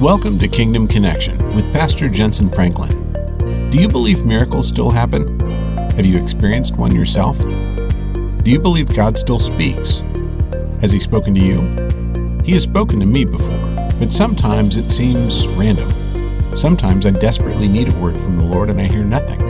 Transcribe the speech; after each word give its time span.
Welcome 0.00 0.38
to 0.38 0.46
Kingdom 0.46 0.86
Connection 0.86 1.36
with 1.56 1.72
Pastor 1.72 2.08
Jentezen 2.08 2.54
Franklin. 2.54 3.68
Do 3.68 3.78
you 3.78 3.88
believe 3.88 4.24
miracles 4.24 4.68
still 4.68 4.92
happen? 4.92 5.40
Have 5.96 6.06
you 6.06 6.22
experienced 6.22 6.76
one 6.76 6.94
yourself? 6.94 7.36
Do 7.38 8.42
you 8.44 8.60
believe 8.60 8.94
God 8.94 9.18
still 9.18 9.40
speaks? 9.40 10.04
Has 10.80 10.92
He 10.92 11.00
spoken 11.00 11.34
to 11.34 11.40
you? 11.40 12.42
He 12.44 12.52
has 12.52 12.62
spoken 12.62 13.00
to 13.00 13.06
me 13.06 13.24
before, 13.24 13.58
but 13.98 14.12
sometimes 14.12 14.76
it 14.76 14.88
seems 14.88 15.48
random. 15.48 15.90
Sometimes 16.54 17.04
I 17.04 17.10
desperately 17.10 17.66
need 17.66 17.92
a 17.92 17.98
word 17.98 18.20
from 18.20 18.36
the 18.36 18.44
Lord 18.44 18.70
and 18.70 18.80
I 18.80 18.84
hear 18.84 19.02
nothing. 19.02 19.42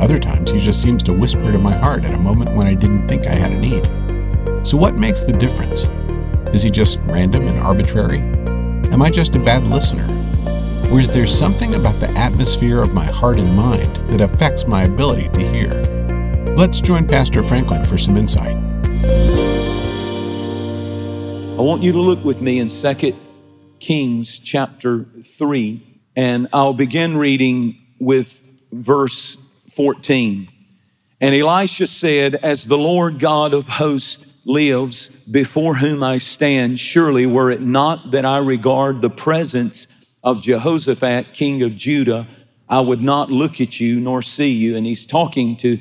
Other 0.00 0.18
times 0.18 0.52
He 0.52 0.58
just 0.58 0.80
seems 0.80 1.02
to 1.02 1.12
whisper 1.12 1.52
to 1.52 1.58
my 1.58 1.76
heart 1.76 2.06
at 2.06 2.14
a 2.14 2.18
moment 2.18 2.56
when 2.56 2.66
I 2.66 2.72
didn't 2.72 3.08
think 3.08 3.26
I 3.26 3.34
had 3.34 3.52
a 3.52 3.58
need. 3.58 3.84
So, 4.66 4.78
what 4.78 4.96
makes 4.96 5.24
the 5.24 5.34
difference? 5.34 5.84
Is 6.54 6.62
He 6.62 6.70
just 6.70 6.98
random 7.00 7.46
and 7.46 7.58
arbitrary? 7.58 8.41
Am 8.92 9.00
I 9.00 9.08
just 9.08 9.34
a 9.34 9.38
bad 9.38 9.66
listener? 9.66 10.06
Or 10.92 11.00
is 11.00 11.08
there 11.08 11.26
something 11.26 11.76
about 11.76 11.98
the 11.98 12.10
atmosphere 12.10 12.82
of 12.82 12.92
my 12.92 13.06
heart 13.06 13.40
and 13.40 13.56
mind 13.56 13.96
that 14.12 14.20
affects 14.20 14.66
my 14.66 14.82
ability 14.82 15.30
to 15.30 15.40
hear? 15.40 15.70
Let's 16.54 16.78
join 16.82 17.08
Pastor 17.08 17.42
Franklin 17.42 17.86
for 17.86 17.96
some 17.96 18.18
insight. 18.18 18.54
I 21.54 21.62
want 21.62 21.82
you 21.82 21.92
to 21.92 22.00
look 22.00 22.22
with 22.22 22.42
me 22.42 22.58
in 22.58 22.68
2 22.68 23.16
Kings 23.80 24.38
chapter 24.38 25.06
3, 25.24 26.02
and 26.14 26.48
I'll 26.52 26.74
begin 26.74 27.16
reading 27.16 27.78
with 27.98 28.44
verse 28.72 29.38
14. 29.70 30.48
And 31.18 31.34
Elisha 31.34 31.86
said, 31.86 32.34
As 32.34 32.66
the 32.66 32.76
Lord 32.76 33.18
God 33.18 33.54
of 33.54 33.68
hosts 33.68 34.26
lives 34.44 35.10
before 35.30 35.76
whom 35.76 36.02
I 36.02 36.18
stand, 36.18 36.78
surely 36.78 37.26
were 37.26 37.50
it 37.50 37.60
not 37.60 38.10
that 38.10 38.24
I 38.24 38.38
regard 38.38 39.00
the 39.00 39.10
presence 39.10 39.86
of 40.24 40.42
Jehoshaphat, 40.42 41.32
king 41.32 41.62
of 41.62 41.76
Judah, 41.76 42.26
I 42.68 42.80
would 42.80 43.02
not 43.02 43.30
look 43.30 43.60
at 43.60 43.80
you 43.80 44.00
nor 44.00 44.22
see 44.22 44.50
you. 44.50 44.76
And 44.76 44.86
he's 44.86 45.04
talking 45.04 45.56
to, 45.58 45.78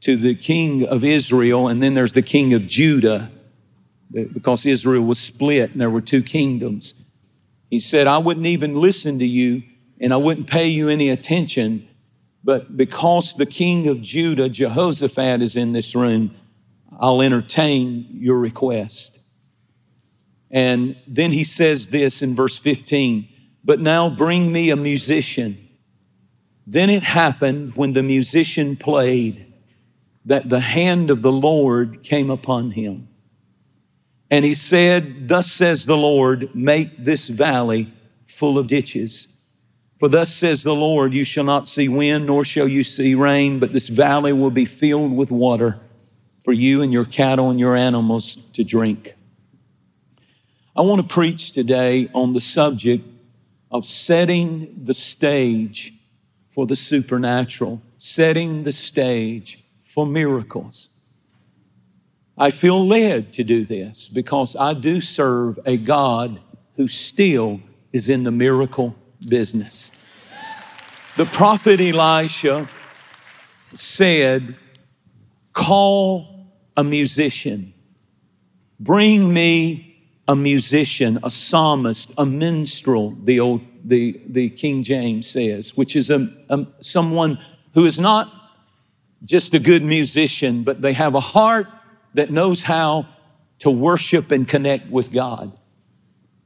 to 0.00 0.16
the 0.16 0.34
king 0.34 0.86
of 0.86 1.04
Israel, 1.04 1.68
and 1.68 1.82
then 1.82 1.94
there's 1.94 2.12
the 2.12 2.22
king 2.22 2.54
of 2.54 2.66
Judah, 2.66 3.30
because 4.12 4.66
Israel 4.66 5.02
was 5.02 5.18
split 5.18 5.72
and 5.72 5.80
there 5.80 5.90
were 5.90 6.00
two 6.00 6.22
kingdoms. 6.22 6.94
He 7.68 7.78
said, 7.78 8.06
I 8.06 8.18
wouldn't 8.18 8.46
even 8.46 8.74
listen 8.74 9.18
to 9.20 9.26
you 9.26 9.62
and 10.00 10.12
I 10.12 10.16
wouldn't 10.16 10.48
pay 10.48 10.66
you 10.66 10.88
any 10.88 11.10
attention, 11.10 11.86
but 12.42 12.76
because 12.76 13.34
the 13.34 13.46
king 13.46 13.86
of 13.86 14.00
Judah, 14.00 14.48
Jehoshaphat, 14.48 15.42
is 15.42 15.56
in 15.56 15.72
this 15.72 15.94
room, 15.94 16.34
I'll 17.00 17.22
entertain 17.22 18.06
your 18.12 18.38
request. 18.38 19.18
And 20.50 20.96
then 21.06 21.32
he 21.32 21.44
says 21.44 21.88
this 21.88 22.20
in 22.20 22.36
verse 22.36 22.58
15 22.58 23.26
But 23.64 23.80
now 23.80 24.10
bring 24.10 24.52
me 24.52 24.70
a 24.70 24.76
musician. 24.76 25.68
Then 26.66 26.90
it 26.90 27.02
happened 27.02 27.74
when 27.74 27.94
the 27.94 28.02
musician 28.02 28.76
played 28.76 29.52
that 30.26 30.50
the 30.50 30.60
hand 30.60 31.10
of 31.10 31.22
the 31.22 31.32
Lord 31.32 32.02
came 32.02 32.30
upon 32.30 32.72
him. 32.72 33.08
And 34.30 34.44
he 34.44 34.54
said, 34.54 35.26
Thus 35.26 35.50
says 35.50 35.86
the 35.86 35.96
Lord, 35.96 36.54
make 36.54 37.02
this 37.02 37.28
valley 37.28 37.92
full 38.26 38.58
of 38.58 38.66
ditches. 38.66 39.26
For 39.98 40.08
thus 40.08 40.34
says 40.34 40.62
the 40.62 40.74
Lord, 40.74 41.14
you 41.14 41.24
shall 41.24 41.44
not 41.44 41.66
see 41.66 41.88
wind, 41.88 42.26
nor 42.26 42.44
shall 42.44 42.68
you 42.68 42.84
see 42.84 43.14
rain, 43.14 43.58
but 43.58 43.72
this 43.72 43.88
valley 43.88 44.32
will 44.32 44.50
be 44.50 44.64
filled 44.64 45.12
with 45.12 45.30
water 45.30 45.80
for 46.40 46.52
you 46.52 46.82
and 46.82 46.92
your 46.92 47.04
cattle 47.04 47.50
and 47.50 47.60
your 47.60 47.76
animals 47.76 48.36
to 48.54 48.64
drink. 48.64 49.14
I 50.76 50.82
want 50.82 51.00
to 51.00 51.14
preach 51.14 51.52
today 51.52 52.08
on 52.14 52.32
the 52.32 52.40
subject 52.40 53.06
of 53.70 53.84
setting 53.84 54.74
the 54.82 54.94
stage 54.94 55.94
for 56.46 56.66
the 56.66 56.76
supernatural, 56.76 57.80
setting 57.96 58.64
the 58.64 58.72
stage 58.72 59.62
for 59.82 60.06
miracles. 60.06 60.88
I 62.36 62.50
feel 62.50 62.86
led 62.86 63.32
to 63.34 63.44
do 63.44 63.64
this 63.64 64.08
because 64.08 64.56
I 64.56 64.72
do 64.72 65.00
serve 65.00 65.58
a 65.66 65.76
God 65.76 66.40
who 66.76 66.88
still 66.88 67.60
is 67.92 68.08
in 68.08 68.24
the 68.24 68.30
miracle 68.30 68.96
business. 69.28 69.90
The 71.16 71.26
prophet 71.26 71.80
Elisha 71.80 72.68
said, 73.74 74.56
Call 75.52 76.29
a 76.80 76.84
musician. 76.84 77.74
Bring 78.80 79.32
me 79.32 80.02
a 80.26 80.34
musician, 80.34 81.18
a 81.22 81.30
psalmist, 81.30 82.10
a 82.16 82.24
minstrel, 82.24 83.16
the 83.22 83.38
old 83.38 83.60
the, 83.84 84.20
the 84.26 84.50
King 84.50 84.82
James 84.82 85.28
says, 85.28 85.76
which 85.76 85.96
is 85.96 86.10
a, 86.10 86.28
a, 86.48 86.66
someone 86.80 87.38
who 87.74 87.84
is 87.84 87.98
not 87.98 88.32
just 89.24 89.54
a 89.54 89.58
good 89.58 89.82
musician, 89.82 90.64
but 90.64 90.82
they 90.82 90.92
have 90.92 91.14
a 91.14 91.20
heart 91.20 91.66
that 92.14 92.30
knows 92.30 92.62
how 92.62 93.06
to 93.60 93.70
worship 93.70 94.30
and 94.30 94.46
connect 94.48 94.90
with 94.90 95.12
God 95.12 95.52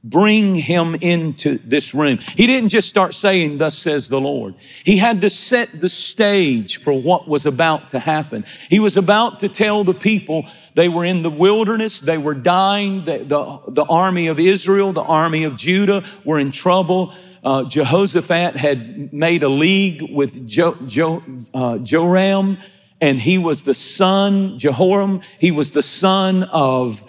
bring 0.05 0.55
him 0.55 0.95
into 1.01 1.59
this 1.65 1.95
room. 1.95 2.19
He 2.37 2.47
didn't 2.47 2.69
just 2.69 2.91
start 2.91 3.15
saying, 3.15 3.57
Thus 3.57 3.77
says 3.77 4.11
the 4.11 4.21
Lord. 4.21 4.55
He 4.85 4.99
had 4.99 5.23
to 5.23 5.31
set 5.31 5.81
the 5.81 5.89
stage 5.89 6.77
for 6.77 6.93
what 6.93 7.27
was 7.27 7.47
about 7.47 7.91
to 7.91 7.99
happen. 7.99 8.45
He 8.69 8.79
was 8.79 8.99
about 8.99 9.41
to 9.41 9.49
tell 9.49 9.83
the 9.83 9.95
people 9.95 10.45
they 10.75 10.91
were 10.91 11.07
in 11.07 11.23
the 11.23 11.31
wilderness, 11.31 12.01
they 12.01 12.19
were 12.19 12.35
dying, 12.35 13.05
the, 13.05 13.19
the, 13.19 13.61
the 13.69 13.85
army 13.85 14.27
of 14.27 14.39
Israel, 14.39 14.93
the 14.93 15.03
army 15.03 15.45
of 15.45 15.57
Judah 15.57 16.05
were 16.25 16.39
in 16.39 16.51
trouble. 16.51 17.15
Uh, 17.43 17.65
Jehoshaphat 17.65 18.57
had 18.57 19.13
made 19.13 19.43
a 19.43 19.49
league 19.49 20.03
with 20.11 20.47
jo, 20.47 20.75
jo, 20.87 21.23
uh, 21.55 21.79
Joram, 21.79 22.59
and 23.01 23.21
he 23.21 23.39
was 23.39 23.63
the 23.63 23.75
son, 23.75 24.59
Jehoram, 24.59 25.21
he 25.39 25.51
was 25.51 25.73
the 25.73 25.83
son 25.83 26.43
of 26.45 27.05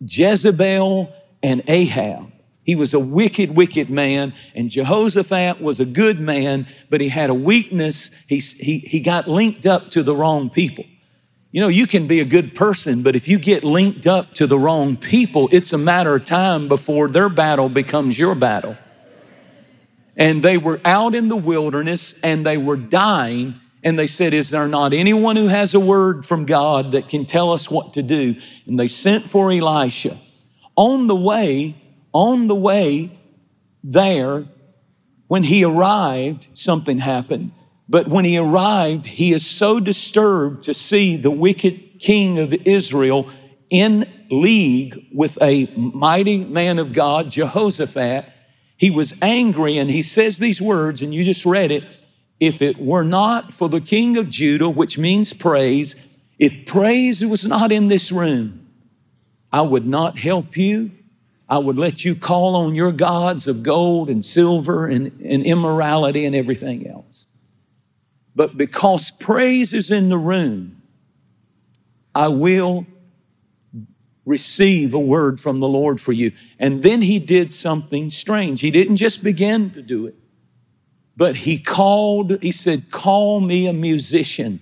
Jezebel 0.00 1.12
and 1.42 1.62
Ahab. 1.68 2.31
He 2.64 2.76
was 2.76 2.94
a 2.94 3.00
wicked, 3.00 3.56
wicked 3.56 3.90
man, 3.90 4.34
and 4.54 4.70
Jehoshaphat 4.70 5.60
was 5.60 5.80
a 5.80 5.84
good 5.84 6.20
man, 6.20 6.66
but 6.90 7.00
he 7.00 7.08
had 7.08 7.28
a 7.28 7.34
weakness. 7.34 8.10
He, 8.28 8.38
he, 8.38 8.78
he 8.78 9.00
got 9.00 9.28
linked 9.28 9.66
up 9.66 9.90
to 9.90 10.02
the 10.02 10.14
wrong 10.14 10.48
people. 10.48 10.84
You 11.50 11.60
know, 11.60 11.68
you 11.68 11.86
can 11.86 12.06
be 12.06 12.20
a 12.20 12.24
good 12.24 12.54
person, 12.54 13.02
but 13.02 13.16
if 13.16 13.28
you 13.28 13.38
get 13.38 13.64
linked 13.64 14.06
up 14.06 14.32
to 14.34 14.46
the 14.46 14.58
wrong 14.58 14.96
people, 14.96 15.48
it's 15.52 15.72
a 15.72 15.78
matter 15.78 16.14
of 16.14 16.24
time 16.24 16.68
before 16.68 17.08
their 17.08 17.28
battle 17.28 17.68
becomes 17.68 18.18
your 18.18 18.34
battle. 18.34 18.76
And 20.16 20.42
they 20.42 20.56
were 20.56 20.80
out 20.84 21.14
in 21.14 21.28
the 21.28 21.36
wilderness 21.36 22.14
and 22.22 22.46
they 22.46 22.56
were 22.56 22.76
dying, 22.76 23.60
and 23.82 23.98
they 23.98 24.06
said, 24.06 24.32
Is 24.32 24.50
there 24.50 24.68
not 24.68 24.94
anyone 24.94 25.36
who 25.36 25.48
has 25.48 25.74
a 25.74 25.80
word 25.80 26.24
from 26.24 26.46
God 26.46 26.92
that 26.92 27.08
can 27.08 27.26
tell 27.26 27.52
us 27.52 27.70
what 27.70 27.94
to 27.94 28.02
do? 28.02 28.36
And 28.66 28.78
they 28.78 28.88
sent 28.88 29.28
for 29.28 29.50
Elisha. 29.50 30.18
On 30.76 31.06
the 31.06 31.16
way, 31.16 31.74
on 32.12 32.46
the 32.46 32.54
way 32.54 33.18
there, 33.82 34.44
when 35.28 35.44
he 35.44 35.64
arrived, 35.64 36.48
something 36.54 36.98
happened. 36.98 37.52
But 37.88 38.08
when 38.08 38.24
he 38.24 38.38
arrived, 38.38 39.06
he 39.06 39.32
is 39.32 39.46
so 39.46 39.80
disturbed 39.80 40.64
to 40.64 40.74
see 40.74 41.16
the 41.16 41.30
wicked 41.30 41.98
king 41.98 42.38
of 42.38 42.52
Israel 42.66 43.28
in 43.70 44.06
league 44.30 45.06
with 45.12 45.38
a 45.42 45.66
mighty 45.76 46.44
man 46.44 46.78
of 46.78 46.92
God, 46.92 47.30
Jehoshaphat. 47.30 48.26
He 48.76 48.90
was 48.90 49.14
angry 49.22 49.78
and 49.78 49.90
he 49.90 50.02
says 50.02 50.38
these 50.38 50.60
words, 50.60 51.02
and 51.02 51.14
you 51.14 51.24
just 51.24 51.46
read 51.46 51.70
it. 51.70 51.84
If 52.40 52.60
it 52.60 52.78
were 52.78 53.04
not 53.04 53.52
for 53.52 53.68
the 53.68 53.80
king 53.80 54.16
of 54.16 54.28
Judah, 54.28 54.68
which 54.68 54.98
means 54.98 55.32
praise, 55.32 55.94
if 56.38 56.66
praise 56.66 57.24
was 57.24 57.46
not 57.46 57.70
in 57.70 57.86
this 57.86 58.10
room, 58.10 58.66
I 59.52 59.62
would 59.62 59.86
not 59.86 60.18
help 60.18 60.56
you 60.56 60.90
I 61.52 61.58
would 61.58 61.76
let 61.76 62.02
you 62.02 62.14
call 62.14 62.56
on 62.56 62.74
your 62.74 62.92
gods 62.92 63.46
of 63.46 63.62
gold 63.62 64.08
and 64.08 64.24
silver 64.24 64.86
and, 64.86 65.20
and 65.20 65.44
immorality 65.44 66.24
and 66.24 66.34
everything 66.34 66.88
else. 66.88 67.26
But 68.34 68.56
because 68.56 69.10
praise 69.10 69.74
is 69.74 69.90
in 69.90 70.08
the 70.08 70.16
room, 70.16 70.80
I 72.14 72.28
will 72.28 72.86
receive 74.24 74.94
a 74.94 74.98
word 74.98 75.38
from 75.38 75.60
the 75.60 75.68
Lord 75.68 76.00
for 76.00 76.12
you. 76.12 76.32
And 76.58 76.82
then 76.82 77.02
he 77.02 77.18
did 77.18 77.52
something 77.52 78.08
strange. 78.08 78.62
He 78.62 78.70
didn't 78.70 78.96
just 78.96 79.22
begin 79.22 79.72
to 79.72 79.82
do 79.82 80.06
it, 80.06 80.14
but 81.18 81.36
he 81.36 81.58
called, 81.58 82.42
he 82.42 82.50
said, 82.50 82.90
Call 82.90 83.40
me 83.40 83.66
a 83.66 83.74
musician, 83.74 84.58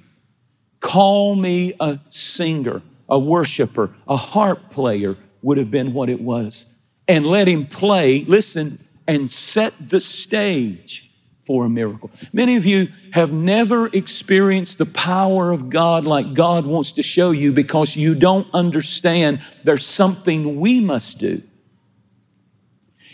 call 0.80 1.36
me 1.36 1.72
a 1.78 2.00
singer, 2.08 2.82
a 3.08 3.16
worshiper, 3.16 3.94
a 4.08 4.16
harp 4.16 4.70
player 4.70 5.16
would 5.40 5.56
have 5.56 5.70
been 5.70 5.92
what 5.92 6.10
it 6.10 6.20
was 6.20 6.66
and 7.10 7.26
let 7.26 7.48
him 7.48 7.66
play, 7.66 8.24
listen, 8.24 8.78
and 9.08 9.28
set 9.28 9.90
the 9.90 9.98
stage 9.98 11.10
for 11.42 11.64
a 11.64 11.68
miracle. 11.68 12.08
Many 12.32 12.54
of 12.54 12.64
you 12.64 12.86
have 13.12 13.32
never 13.32 13.88
experienced 13.88 14.78
the 14.78 14.86
power 14.86 15.50
of 15.50 15.68
God 15.68 16.04
like 16.04 16.34
God 16.34 16.66
wants 16.66 16.92
to 16.92 17.02
show 17.02 17.32
you 17.32 17.52
because 17.52 17.96
you 17.96 18.14
don't 18.14 18.46
understand 18.54 19.42
there's 19.64 19.84
something 19.84 20.60
we 20.60 20.80
must 20.80 21.18
do. 21.18 21.42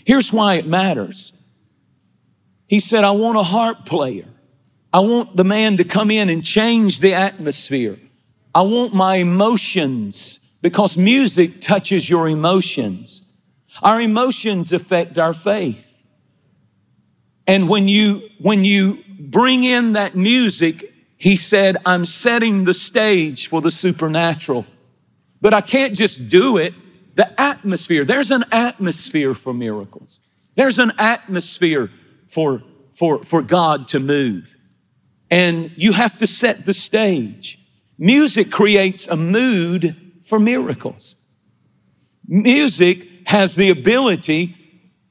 Here's 0.05 0.31
why 0.31 0.57
it 0.57 0.67
matters. 0.67 1.33
He 2.67 2.81
said, 2.81 3.03
I 3.03 3.13
want 3.13 3.39
a 3.39 3.43
harp 3.43 3.87
player. 3.87 4.29
I 4.93 5.01
want 5.01 5.37
the 5.37 5.45
man 5.45 5.79
to 5.79 5.85
come 5.85 6.11
in 6.11 6.29
and 6.29 6.45
change 6.45 7.01
the 7.01 7.15
atmosphere. 7.15 7.99
I 8.55 8.61
want 8.61 8.93
my 8.93 9.17
emotions 9.17 10.39
because 10.61 10.99
music 10.99 11.63
touches 11.63 12.11
your 12.11 12.29
emotions. 12.29 13.26
Our 13.83 14.01
emotions 14.01 14.73
affect 14.73 15.19
our 15.19 15.33
faith. 15.33 16.05
And 17.47 17.69
when 17.69 17.89
you, 17.89 18.29
when 18.41 18.65
you 18.65 19.03
bring 19.19 19.65
in 19.65 19.93
that 19.93 20.17
music, 20.17 20.93
he 21.17 21.37
said, 21.37 21.77
I'm 21.87 22.05
setting 22.05 22.65
the 22.65 22.75
stage 22.75 23.49
for 23.49 23.61
the 23.61 23.71
supernatural. 23.71 24.67
But 25.41 25.55
I 25.55 25.61
can't 25.61 25.95
just 25.95 26.29
do 26.29 26.57
it. 26.57 26.75
The 27.15 27.41
atmosphere, 27.41 28.05
there's 28.05 28.31
an 28.31 28.45
atmosphere 28.53 29.35
for 29.35 29.55
miracles. 29.55 30.21
There's 30.55 30.79
an 30.79 30.93
atmosphere 30.99 31.91
for, 32.29 32.63
for, 32.93 33.23
for 33.23 33.41
God 33.43 33.89
to 33.89 34.01
move. 34.01 34.57
And 35.31 35.73
you 35.77 35.93
have 35.93 36.19
to 36.19 36.27
set 36.27 36.67
the 36.67 36.75
stage. 36.75 37.59
Music 37.99 38.51
creates 38.51 39.07
a 39.09 39.17
mood 39.17 39.97
for 40.23 40.39
miracles. 40.39 41.17
Music 42.27 43.09
has 43.27 43.55
the 43.55 43.71
ability 43.71 44.57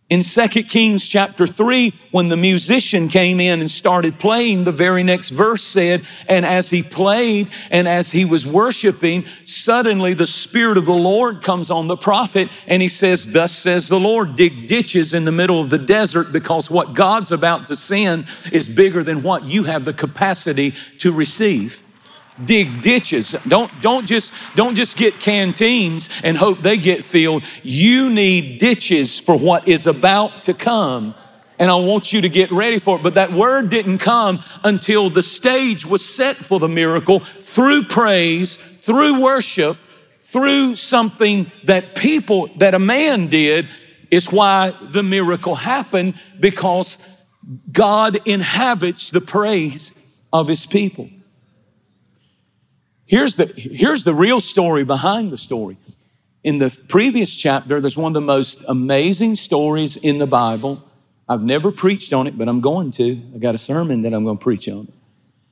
in 0.07 0.21
2 0.21 0.47
Kings 0.65 1.07
chapter 1.07 1.47
3, 1.47 1.91
when 2.11 2.27
the 2.27 2.37
musician 2.37 3.07
came 3.07 3.39
in 3.39 3.59
and 3.59 3.71
started 3.71 4.19
playing, 4.19 4.63
the 4.63 4.71
very 4.71 5.01
next 5.01 5.29
verse 5.29 5.63
said, 5.63 6.05
And 6.29 6.45
as 6.45 6.69
he 6.69 6.83
played 6.83 7.47
and 7.71 7.87
as 7.87 8.11
he 8.11 8.23
was 8.23 8.45
worshiping, 8.45 9.25
suddenly 9.45 10.13
the 10.13 10.27
Spirit 10.27 10.77
of 10.77 10.85
the 10.85 10.93
Lord 10.93 11.41
comes 11.41 11.71
on 11.71 11.87
the 11.87 11.97
prophet 11.97 12.49
and 12.67 12.83
he 12.83 12.87
says, 12.87 13.25
Thus 13.25 13.51
says 13.51 13.89
the 13.89 13.99
Lord, 13.99 14.35
dig 14.35 14.67
ditches 14.67 15.15
in 15.15 15.25
the 15.25 15.31
middle 15.31 15.59
of 15.59 15.71
the 15.71 15.79
desert 15.79 16.31
because 16.31 16.69
what 16.69 16.93
God's 16.93 17.31
about 17.31 17.67
to 17.69 17.75
send 17.75 18.27
is 18.51 18.69
bigger 18.69 19.01
than 19.01 19.23
what 19.23 19.45
you 19.45 19.63
have 19.63 19.85
the 19.85 19.93
capacity 19.93 20.75
to 20.99 21.11
receive 21.11 21.81
dig 22.43 22.81
ditches. 22.81 23.35
Don't, 23.47 23.71
don't, 23.81 24.05
just, 24.05 24.33
don't 24.55 24.75
just 24.75 24.97
get 24.97 25.19
canteens 25.19 26.09
and 26.23 26.37
hope 26.37 26.59
they 26.59 26.77
get 26.77 27.03
filled. 27.03 27.43
You 27.63 28.09
need 28.09 28.59
ditches 28.59 29.19
for 29.19 29.37
what 29.37 29.67
is 29.67 29.87
about 29.87 30.43
to 30.43 30.53
come. 30.53 31.15
And 31.57 31.71
I 31.71 31.75
want 31.75 32.11
you 32.11 32.21
to 32.21 32.29
get 32.29 32.51
ready 32.51 32.79
for 32.79 32.97
it. 32.97 33.03
But 33.03 33.15
that 33.15 33.31
word 33.31 33.69
didn't 33.69 33.99
come 33.99 34.43
until 34.63 35.09
the 35.09 35.23
stage 35.23 35.85
was 35.85 36.03
set 36.05 36.35
for 36.35 36.59
the 36.59 36.67
miracle 36.67 37.19
through 37.19 37.83
praise, 37.83 38.57
through 38.81 39.23
worship, 39.23 39.77
through 40.21 40.75
something 40.75 41.49
that 41.63 41.95
people, 41.95 42.49
that 42.57 42.73
a 42.73 42.79
man 42.79 43.27
did, 43.27 43.67
is 44.11 44.31
why 44.31 44.73
the 44.81 45.03
miracle 45.03 45.55
happened 45.55 46.15
because 46.39 46.99
God 47.71 48.17
inhabits 48.27 49.11
the 49.11 49.21
praise 49.21 49.93
of 50.33 50.47
his 50.47 50.65
people. 50.65 51.09
Here's 53.05 53.35
the, 53.35 53.45
here's 53.55 54.03
the 54.03 54.13
real 54.13 54.41
story 54.41 54.83
behind 54.83 55.31
the 55.31 55.37
story. 55.37 55.77
In 56.43 56.57
the 56.57 56.75
previous 56.87 57.33
chapter, 57.35 57.79
there's 57.79 57.97
one 57.97 58.11
of 58.11 58.13
the 58.13 58.21
most 58.21 58.61
amazing 58.67 59.35
stories 59.35 59.95
in 59.95 60.17
the 60.17 60.27
Bible. 60.27 60.83
I've 61.27 61.43
never 61.43 61.71
preached 61.71 62.13
on 62.13 62.27
it, 62.27 62.37
but 62.37 62.47
I'm 62.47 62.61
going 62.61 62.91
to. 62.91 63.21
I 63.33 63.37
got 63.37 63.55
a 63.55 63.59
sermon 63.59 64.03
that 64.03 64.13
I'm 64.13 64.23
going 64.23 64.37
to 64.37 64.43
preach 64.43 64.67
on. 64.67 64.91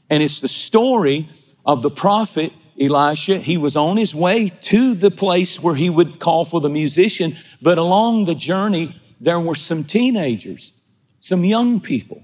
And 0.09 0.21
it's 0.21 0.41
the 0.41 0.47
story 0.47 1.29
of 1.65 1.81
the 1.81 1.89
prophet 1.89 2.53
Elisha. 2.79 3.39
He 3.39 3.57
was 3.57 3.75
on 3.75 3.97
his 3.97 4.15
way 4.15 4.49
to 4.49 4.93
the 4.93 5.11
place 5.11 5.59
where 5.59 5.75
he 5.75 5.89
would 5.89 6.19
call 6.19 6.45
for 6.45 6.59
the 6.59 6.69
musician, 6.69 7.37
but 7.61 7.77
along 7.77 8.25
the 8.25 8.35
journey, 8.35 8.99
there 9.19 9.39
were 9.39 9.55
some 9.55 9.83
teenagers, 9.83 10.73
some 11.19 11.45
young 11.45 11.79
people, 11.79 12.23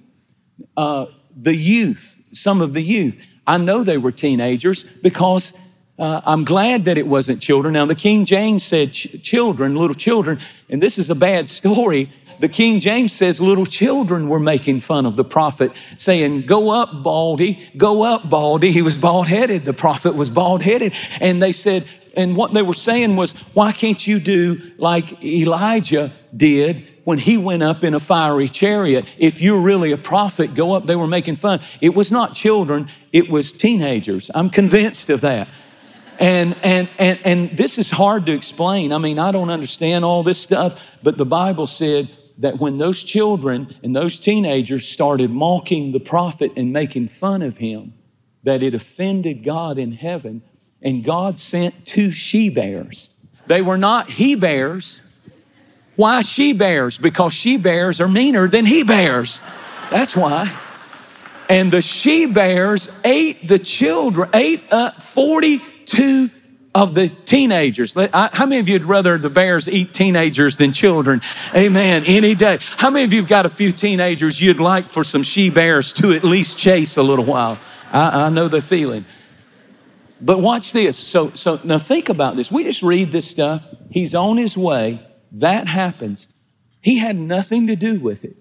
uh, 0.75 1.05
the 1.35 1.55
youth, 1.55 2.19
some 2.31 2.61
of 2.61 2.73
the 2.73 2.81
youth. 2.81 3.25
I 3.49 3.57
know 3.57 3.83
they 3.83 3.97
were 3.97 4.11
teenagers 4.11 4.83
because 4.83 5.55
uh, 5.97 6.21
I'm 6.23 6.45
glad 6.45 6.85
that 6.85 6.99
it 6.99 7.07
wasn't 7.07 7.41
children. 7.41 7.73
Now, 7.73 7.87
the 7.87 7.95
King 7.95 8.23
James 8.25 8.63
said 8.63 8.93
ch- 8.93 9.21
children, 9.23 9.75
little 9.75 9.95
children, 9.95 10.37
and 10.69 10.83
this 10.83 10.99
is 10.99 11.09
a 11.09 11.15
bad 11.15 11.49
story. 11.49 12.11
The 12.39 12.47
King 12.47 12.79
James 12.79 13.11
says 13.11 13.41
little 13.41 13.65
children 13.65 14.29
were 14.29 14.39
making 14.39 14.81
fun 14.81 15.07
of 15.07 15.15
the 15.15 15.25
prophet, 15.25 15.71
saying, 15.97 16.43
Go 16.45 16.69
up, 16.69 17.01
Baldy, 17.01 17.67
go 17.75 18.03
up, 18.03 18.29
Baldy. 18.29 18.71
He 18.71 18.83
was 18.83 18.99
bald 18.99 19.27
headed. 19.27 19.65
The 19.65 19.73
prophet 19.73 20.13
was 20.13 20.29
bald 20.29 20.61
headed. 20.61 20.93
And 21.19 21.41
they 21.41 21.51
said, 21.51 21.85
and 22.15 22.37
what 22.37 22.53
they 22.53 22.61
were 22.61 22.75
saying 22.75 23.15
was, 23.15 23.31
Why 23.55 23.71
can't 23.71 24.05
you 24.05 24.19
do 24.19 24.61
like 24.77 25.23
Elijah 25.23 26.13
did 26.37 26.87
when 27.09 27.17
he 27.17 27.39
went 27.39 27.63
up 27.63 27.83
in 27.83 27.95
a 27.95 27.99
fiery 27.99 28.47
chariot. 28.47 29.03
If 29.17 29.41
you're 29.41 29.61
really 29.61 29.91
a 29.91 29.97
prophet, 29.97 30.53
go 30.53 30.73
up. 30.73 30.85
They 30.85 30.95
were 30.95 31.07
making 31.07 31.37
fun. 31.37 31.59
It 31.81 31.95
was 31.95 32.11
not 32.11 32.35
children, 32.35 32.87
it 33.11 33.31
was 33.31 33.51
teenagers. 33.51 34.29
I'm 34.35 34.51
convinced 34.51 35.09
of 35.09 35.21
that. 35.21 35.47
And, 36.19 36.55
and, 36.61 36.87
and, 36.99 37.19
and 37.25 37.49
this 37.49 37.79
is 37.79 37.89
hard 37.89 38.27
to 38.27 38.31
explain. 38.31 38.93
I 38.93 38.99
mean, 38.99 39.17
I 39.17 39.31
don't 39.31 39.49
understand 39.49 40.05
all 40.05 40.21
this 40.21 40.39
stuff, 40.39 40.99
but 41.01 41.17
the 41.17 41.25
Bible 41.25 41.65
said 41.65 42.11
that 42.37 42.59
when 42.59 42.77
those 42.77 43.01
children 43.01 43.75
and 43.81 43.95
those 43.95 44.19
teenagers 44.19 44.87
started 44.87 45.31
mocking 45.31 45.93
the 45.93 45.99
prophet 45.99 46.51
and 46.55 46.71
making 46.71 47.07
fun 47.07 47.41
of 47.41 47.57
him, 47.57 47.95
that 48.43 48.61
it 48.61 48.75
offended 48.75 49.43
God 49.43 49.79
in 49.79 49.93
heaven, 49.93 50.43
and 50.79 51.03
God 51.03 51.39
sent 51.39 51.87
two 51.87 52.11
she 52.11 52.49
bears. 52.49 53.09
They 53.47 53.63
were 53.63 53.79
not 53.79 54.11
he 54.11 54.35
bears, 54.35 55.01
why 55.99 56.21
she 56.21 56.53
bears? 56.53 56.97
Because 56.97 57.33
she 57.33 57.57
bears 57.57 57.99
are 57.99 58.07
meaner 58.07 58.47
than 58.47 58.65
he 58.65 58.83
bears. 58.83 59.43
That's 59.91 60.15
why. 60.15 60.49
And 61.49 61.73
the 61.73 61.81
she 61.81 62.25
bears 62.25 62.87
ate 63.03 63.45
the 63.45 63.59
children, 63.59 64.29
ate 64.33 64.63
up 64.71 65.01
42 65.01 66.29
of 66.73 66.93
the 66.93 67.09
teenagers. 67.09 67.95
How 68.13 68.45
many 68.45 68.59
of 68.59 68.69
you'd 68.69 68.85
rather 68.85 69.17
the 69.17 69.29
bears 69.29 69.67
eat 69.67 69.93
teenagers 69.93 70.55
than 70.55 70.71
children? 70.71 71.19
Amen. 71.53 72.03
Any 72.07 72.33
day. 72.33 72.59
How 72.61 72.89
many 72.89 73.03
of 73.03 73.11
you've 73.11 73.27
got 73.27 73.45
a 73.45 73.49
few 73.49 73.73
teenagers 73.73 74.39
you'd 74.39 74.61
like 74.61 74.87
for 74.87 75.03
some 75.03 75.23
she 75.23 75.49
bears 75.49 75.91
to 75.93 76.13
at 76.13 76.23
least 76.23 76.57
chase 76.57 76.95
a 76.95 77.03
little 77.03 77.25
while? 77.25 77.59
I, 77.91 78.27
I 78.27 78.29
know 78.29 78.47
the 78.47 78.61
feeling. 78.61 79.03
But 80.21 80.39
watch 80.39 80.71
this. 80.71 80.97
So, 80.97 81.33
so 81.33 81.59
now 81.65 81.77
think 81.77 82.07
about 82.07 82.37
this. 82.37 82.49
We 82.49 82.63
just 82.63 82.83
read 82.83 83.11
this 83.11 83.29
stuff. 83.29 83.67
He's 83.89 84.15
on 84.15 84.37
his 84.37 84.57
way 84.57 85.05
that 85.31 85.67
happens. 85.67 86.27
He 86.81 86.99
had 86.99 87.17
nothing 87.17 87.67
to 87.67 87.75
do 87.75 87.99
with 87.99 88.23
it. 88.23 88.37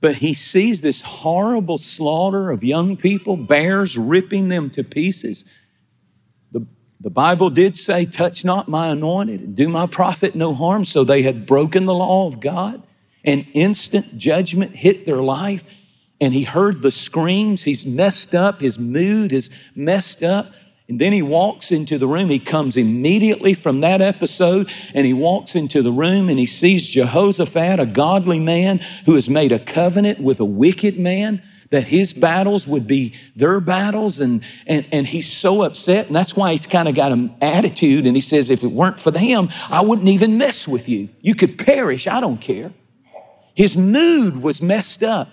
But 0.00 0.16
he 0.16 0.34
sees 0.34 0.82
this 0.82 1.02
horrible 1.02 1.78
slaughter 1.78 2.50
of 2.50 2.64
young 2.64 2.96
people, 2.96 3.36
bears 3.36 3.96
ripping 3.96 4.48
them 4.48 4.68
to 4.70 4.82
pieces. 4.82 5.44
The, 6.50 6.66
the 7.00 7.10
Bible 7.10 7.50
did 7.50 7.76
say, 7.76 8.04
Touch 8.04 8.44
not 8.44 8.66
my 8.66 8.88
anointed 8.88 9.40
and 9.40 9.56
do 9.56 9.68
my 9.68 9.86
prophet 9.86 10.34
no 10.34 10.54
harm. 10.54 10.84
So 10.84 11.04
they 11.04 11.22
had 11.22 11.46
broken 11.46 11.86
the 11.86 11.94
law 11.94 12.26
of 12.26 12.40
God, 12.40 12.82
and 13.24 13.46
instant 13.54 14.18
judgment 14.18 14.74
hit 14.74 15.06
their 15.06 15.22
life. 15.22 15.64
And 16.20 16.34
he 16.34 16.42
heard 16.42 16.82
the 16.82 16.90
screams. 16.90 17.62
He's 17.62 17.86
messed 17.86 18.34
up. 18.34 18.60
His 18.60 18.78
mood 18.80 19.32
is 19.32 19.50
messed 19.76 20.24
up. 20.24 20.52
And 20.88 21.00
then 21.00 21.12
he 21.12 21.22
walks 21.22 21.70
into 21.70 21.96
the 21.96 22.08
room. 22.08 22.28
He 22.28 22.38
comes 22.38 22.76
immediately 22.76 23.54
from 23.54 23.80
that 23.80 24.00
episode 24.00 24.70
and 24.94 25.06
he 25.06 25.12
walks 25.12 25.54
into 25.54 25.80
the 25.80 25.92
room 25.92 26.28
and 26.28 26.38
he 26.38 26.46
sees 26.46 26.88
Jehoshaphat, 26.90 27.80
a 27.80 27.86
godly 27.86 28.40
man 28.40 28.80
who 29.06 29.14
has 29.14 29.30
made 29.30 29.52
a 29.52 29.58
covenant 29.58 30.20
with 30.20 30.40
a 30.40 30.44
wicked 30.44 30.98
man 30.98 31.42
that 31.70 31.84
his 31.84 32.12
battles 32.12 32.68
would 32.68 32.86
be 32.86 33.14
their 33.34 33.58
battles. 33.58 34.20
And, 34.20 34.44
and, 34.66 34.86
and 34.92 35.06
he's 35.06 35.32
so 35.32 35.62
upset. 35.62 36.08
And 36.08 36.14
that's 36.14 36.36
why 36.36 36.52
he's 36.52 36.66
kind 36.66 36.88
of 36.88 36.94
got 36.94 37.12
an 37.12 37.34
attitude. 37.40 38.06
And 38.06 38.14
he 38.14 38.20
says, 38.20 38.50
if 38.50 38.62
it 38.62 38.70
weren't 38.70 39.00
for 39.00 39.10
them, 39.10 39.48
I 39.70 39.80
wouldn't 39.82 40.08
even 40.08 40.36
mess 40.36 40.68
with 40.68 40.88
you. 40.88 41.08
You 41.20 41.34
could 41.34 41.58
perish. 41.58 42.06
I 42.06 42.20
don't 42.20 42.40
care. 42.40 42.72
His 43.54 43.76
mood 43.76 44.42
was 44.42 44.60
messed 44.60 45.02
up. 45.02 45.28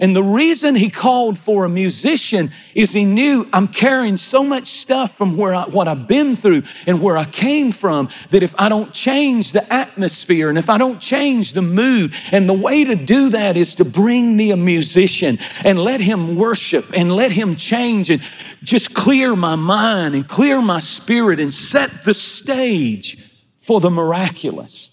And 0.00 0.14
the 0.14 0.24
reason 0.24 0.74
he 0.74 0.90
called 0.90 1.38
for 1.38 1.64
a 1.64 1.68
musician 1.68 2.50
is 2.74 2.92
he 2.92 3.04
knew 3.04 3.48
I'm 3.52 3.68
carrying 3.68 4.16
so 4.16 4.42
much 4.42 4.66
stuff 4.66 5.16
from 5.16 5.36
where 5.36 5.54
I, 5.54 5.66
what 5.66 5.86
I've 5.86 6.08
been 6.08 6.34
through 6.34 6.62
and 6.88 7.00
where 7.00 7.16
I 7.16 7.24
came 7.24 7.70
from 7.70 8.08
that 8.30 8.42
if 8.42 8.56
I 8.58 8.68
don't 8.68 8.92
change 8.92 9.52
the 9.52 9.72
atmosphere 9.72 10.48
and 10.48 10.58
if 10.58 10.68
I 10.68 10.78
don't 10.78 11.00
change 11.00 11.52
the 11.52 11.62
mood, 11.62 12.12
and 12.32 12.48
the 12.48 12.54
way 12.54 12.84
to 12.84 12.96
do 12.96 13.28
that 13.30 13.56
is 13.56 13.76
to 13.76 13.84
bring 13.84 14.36
me 14.36 14.50
a 14.50 14.56
musician 14.56 15.38
and 15.64 15.78
let 15.78 16.00
him 16.00 16.34
worship 16.34 16.86
and 16.92 17.14
let 17.14 17.30
him 17.30 17.54
change 17.54 18.10
and 18.10 18.20
just 18.64 18.94
clear 18.94 19.36
my 19.36 19.54
mind 19.54 20.16
and 20.16 20.26
clear 20.26 20.60
my 20.60 20.80
spirit 20.80 21.38
and 21.38 21.54
set 21.54 22.04
the 22.04 22.14
stage 22.14 23.22
for 23.58 23.78
the 23.78 23.90
miraculous. 23.90 24.90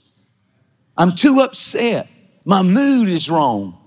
I'm 0.96 1.16
too 1.16 1.42
upset. 1.42 2.08
My 2.46 2.62
mood 2.62 3.10
is 3.10 3.32
wrong. 3.32 3.81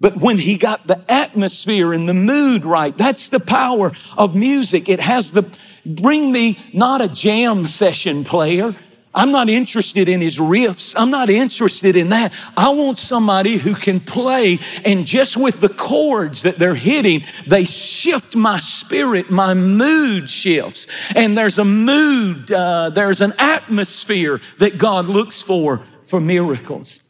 But 0.00 0.16
when 0.16 0.38
he 0.38 0.56
got 0.56 0.86
the 0.86 1.04
atmosphere 1.10 1.92
and 1.92 2.08
the 2.08 2.14
mood 2.14 2.64
right, 2.64 2.96
that's 2.96 3.28
the 3.28 3.40
power 3.40 3.92
of 4.16 4.34
music. 4.34 4.88
It 4.88 5.00
has 5.00 5.32
the, 5.32 5.44
bring 5.84 6.32
me 6.32 6.58
not 6.72 7.02
a 7.02 7.08
jam 7.08 7.66
session 7.66 8.24
player. 8.24 8.74
I'm 9.12 9.32
not 9.32 9.50
interested 9.50 10.08
in 10.08 10.20
his 10.20 10.38
riffs. 10.38 10.94
I'm 10.96 11.10
not 11.10 11.28
interested 11.28 11.96
in 11.96 12.10
that. 12.10 12.32
I 12.56 12.70
want 12.70 12.96
somebody 12.96 13.56
who 13.56 13.74
can 13.74 14.00
play 14.00 14.58
and 14.84 15.04
just 15.04 15.36
with 15.36 15.60
the 15.60 15.68
chords 15.68 16.42
that 16.42 16.58
they're 16.58 16.76
hitting, 16.76 17.22
they 17.46 17.64
shift 17.64 18.36
my 18.36 18.60
spirit, 18.60 19.28
my 19.28 19.52
mood 19.52 20.30
shifts. 20.30 20.86
And 21.14 21.36
there's 21.36 21.58
a 21.58 21.64
mood, 21.64 22.52
uh, 22.52 22.90
there's 22.90 23.20
an 23.20 23.34
atmosphere 23.36 24.40
that 24.58 24.78
God 24.78 25.06
looks 25.06 25.42
for 25.42 25.82
for 26.04 26.20
miracles. 26.20 27.00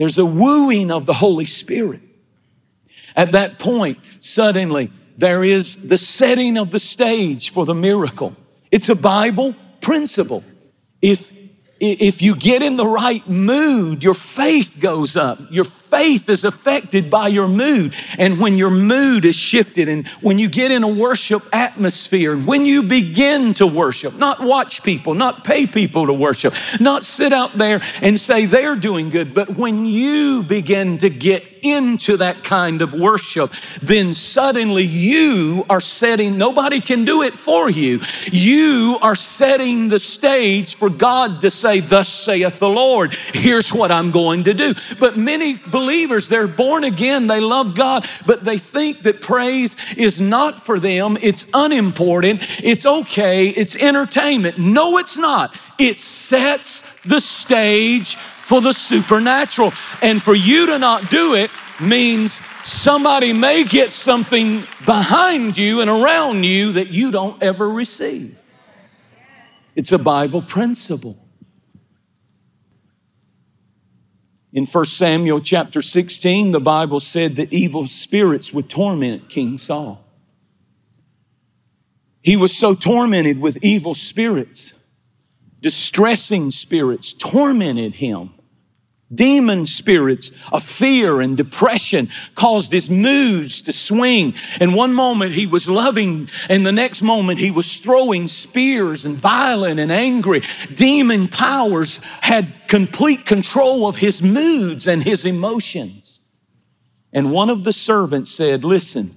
There's 0.00 0.16
a 0.16 0.24
wooing 0.24 0.90
of 0.90 1.04
the 1.04 1.12
Holy 1.12 1.44
Spirit. 1.44 2.00
At 3.14 3.32
that 3.32 3.58
point, 3.58 3.98
suddenly, 4.20 4.90
there 5.18 5.44
is 5.44 5.76
the 5.76 5.98
setting 5.98 6.56
of 6.56 6.70
the 6.70 6.78
stage 6.78 7.50
for 7.50 7.66
the 7.66 7.74
miracle. 7.74 8.34
It's 8.70 8.88
a 8.88 8.94
Bible 8.94 9.54
principle. 9.82 10.42
If, 11.02 11.30
if 11.80 12.22
you 12.22 12.34
get 12.34 12.62
in 12.62 12.76
the 12.76 12.86
right 12.86 13.28
mood, 13.28 14.02
your 14.02 14.14
faith 14.14 14.76
goes 14.80 15.16
up. 15.16 15.38
Your 15.50 15.66
faith 15.90 16.28
is 16.28 16.44
affected 16.44 17.10
by 17.10 17.28
your 17.28 17.48
mood. 17.48 17.94
And 18.18 18.38
when 18.38 18.56
your 18.56 18.70
mood 18.70 19.24
is 19.24 19.36
shifted 19.36 19.88
and 19.88 20.06
when 20.20 20.38
you 20.38 20.48
get 20.48 20.70
in 20.70 20.82
a 20.82 20.88
worship 20.88 21.42
atmosphere, 21.52 22.32
and 22.32 22.46
when 22.46 22.64
you 22.64 22.82
begin 22.82 23.54
to 23.54 23.66
worship, 23.66 24.14
not 24.14 24.40
watch 24.40 24.82
people, 24.82 25.14
not 25.14 25.44
pay 25.44 25.66
people 25.66 26.06
to 26.06 26.12
worship, 26.12 26.54
not 26.80 27.04
sit 27.04 27.32
out 27.32 27.58
there 27.58 27.80
and 28.02 28.18
say 28.18 28.46
they're 28.46 28.76
doing 28.76 29.10
good, 29.10 29.34
but 29.34 29.50
when 29.50 29.86
you 29.86 30.42
begin 30.42 30.98
to 30.98 31.10
get 31.10 31.44
into 31.62 32.16
that 32.18 32.42
kind 32.42 32.82
of 32.82 32.92
worship, 32.92 33.52
then 33.82 34.14
suddenly 34.14 34.84
you 34.84 35.64
are 35.68 35.80
setting, 35.80 36.38
nobody 36.38 36.80
can 36.80 37.04
do 37.04 37.22
it 37.22 37.34
for 37.34 37.70
you. 37.70 38.00
You 38.30 38.98
are 39.02 39.14
setting 39.14 39.88
the 39.88 39.98
stage 39.98 40.74
for 40.74 40.90
God 40.90 41.40
to 41.42 41.50
say, 41.50 41.80
Thus 41.80 42.08
saith 42.08 42.58
the 42.58 42.68
Lord, 42.68 43.14
here's 43.14 43.72
what 43.72 43.90
I'm 43.90 44.10
going 44.10 44.44
to 44.44 44.54
do. 44.54 44.74
But 44.98 45.16
many 45.16 45.58
believers, 45.80 46.28
they're 46.28 46.46
born 46.46 46.84
again, 46.84 47.26
they 47.26 47.40
love 47.40 47.74
God, 47.74 48.06
but 48.26 48.44
they 48.44 48.58
think 48.58 49.02
that 49.02 49.22
praise 49.22 49.76
is 49.96 50.20
not 50.20 50.60
for 50.60 50.78
them, 50.78 51.16
it's 51.22 51.46
unimportant, 51.54 52.42
it's 52.62 52.84
okay, 52.84 53.48
it's 53.48 53.76
entertainment. 53.76 54.58
No, 54.58 54.98
it's 54.98 55.16
not. 55.16 55.56
It 55.78 55.96
sets 55.96 56.82
the 57.06 57.20
stage 57.20 58.16
for 58.16 58.60
the 58.60 58.74
supernatural. 58.74 59.72
And 60.02 60.20
for 60.20 60.34
you 60.34 60.66
to 60.66 60.78
not 60.78 61.10
do 61.10 61.34
it 61.34 61.50
means 61.80 62.42
somebody 62.62 63.32
may 63.32 63.64
get 63.64 63.92
something 63.92 64.64
behind 64.84 65.56
you 65.56 65.80
and 65.80 65.88
around 65.88 66.44
you 66.44 66.72
that 66.72 66.88
you 66.88 67.10
don't 67.10 67.42
ever 67.42 67.70
receive. 67.70 68.36
It's 69.74 69.92
a 69.92 69.98
Bible 69.98 70.42
principle. 70.42 71.16
In 74.52 74.66
1 74.66 74.84
Samuel 74.86 75.40
chapter 75.40 75.80
16, 75.80 76.50
the 76.50 76.60
Bible 76.60 77.00
said 77.00 77.36
that 77.36 77.52
evil 77.52 77.86
spirits 77.86 78.52
would 78.52 78.68
torment 78.68 79.28
King 79.28 79.58
Saul. 79.58 80.04
He 82.22 82.36
was 82.36 82.56
so 82.56 82.74
tormented 82.74 83.40
with 83.40 83.62
evil 83.64 83.94
spirits, 83.94 84.72
distressing 85.60 86.50
spirits 86.50 87.12
tormented 87.12 87.94
him 87.94 88.30
Demon 89.12 89.66
spirits 89.66 90.30
of 90.52 90.62
fear 90.62 91.20
and 91.20 91.36
depression 91.36 92.08
caused 92.36 92.72
his 92.72 92.88
moods 92.88 93.62
to 93.62 93.72
swing. 93.72 94.34
And 94.60 94.74
one 94.74 94.94
moment 94.94 95.32
he 95.32 95.46
was 95.46 95.68
loving, 95.68 96.28
and 96.48 96.64
the 96.64 96.72
next 96.72 97.02
moment 97.02 97.40
he 97.40 97.50
was 97.50 97.78
throwing 97.78 98.28
spears 98.28 99.04
and 99.04 99.16
violent 99.16 99.80
and 99.80 99.90
angry. 99.90 100.42
Demon 100.74 101.26
powers 101.26 101.98
had 102.20 102.52
complete 102.68 103.26
control 103.26 103.88
of 103.88 103.96
his 103.96 104.22
moods 104.22 104.86
and 104.86 105.02
his 105.02 105.24
emotions. 105.24 106.20
And 107.12 107.32
one 107.32 107.50
of 107.50 107.64
the 107.64 107.72
servants 107.72 108.30
said, 108.30 108.62
Listen, 108.62 109.16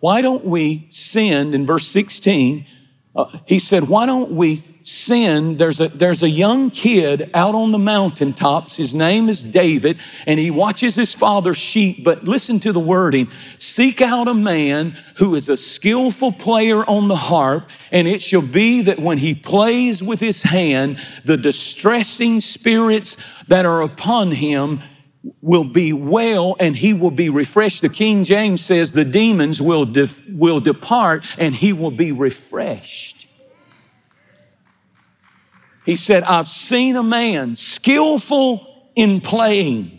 why 0.00 0.22
don't 0.22 0.44
we 0.44 0.88
send, 0.90 1.54
in 1.54 1.66
verse 1.66 1.86
16, 1.86 2.66
uh, 3.14 3.26
he 3.44 3.58
said, 3.58 3.88
Why 3.88 4.06
don't 4.06 4.32
we 4.32 4.64
sin, 4.82 5.56
there's 5.56 5.80
a, 5.80 5.88
there's 5.88 6.22
a 6.22 6.28
young 6.28 6.70
kid 6.70 7.30
out 7.34 7.54
on 7.54 7.72
the 7.72 7.78
mountaintops. 7.78 8.76
His 8.76 8.94
name 8.94 9.28
is 9.28 9.42
David, 9.42 10.00
and 10.26 10.38
he 10.38 10.50
watches 10.50 10.94
his 10.94 11.14
father's 11.14 11.58
sheep. 11.58 12.04
But 12.04 12.24
listen 12.24 12.60
to 12.60 12.72
the 12.72 12.80
wording 12.80 13.28
seek 13.58 14.00
out 14.00 14.28
a 14.28 14.34
man 14.34 14.96
who 15.16 15.34
is 15.34 15.48
a 15.48 15.56
skillful 15.56 16.32
player 16.32 16.84
on 16.88 17.08
the 17.08 17.16
harp, 17.16 17.70
and 17.90 18.08
it 18.08 18.22
shall 18.22 18.42
be 18.42 18.82
that 18.82 18.98
when 18.98 19.18
he 19.18 19.34
plays 19.34 20.02
with 20.02 20.20
his 20.20 20.42
hand, 20.42 20.98
the 21.24 21.36
distressing 21.36 22.40
spirits 22.40 23.16
that 23.48 23.64
are 23.64 23.82
upon 23.82 24.32
him 24.32 24.80
will 25.40 25.64
be 25.64 25.92
well 25.92 26.56
and 26.58 26.76
he 26.76 26.94
will 26.94 27.10
be 27.10 27.28
refreshed. 27.28 27.82
The 27.82 27.88
King 27.88 28.24
James 28.24 28.64
says 28.64 28.92
the 28.92 29.04
demons 29.04 29.62
will, 29.62 29.84
de- 29.84 30.08
will 30.28 30.60
depart 30.60 31.24
and 31.38 31.54
he 31.54 31.72
will 31.72 31.90
be 31.90 32.10
refreshed. 32.12 33.21
He 35.84 35.96
said, 35.96 36.22
I've 36.24 36.48
seen 36.48 36.96
a 36.96 37.02
man 37.02 37.56
skillful 37.56 38.90
in 38.94 39.20
playing 39.20 39.98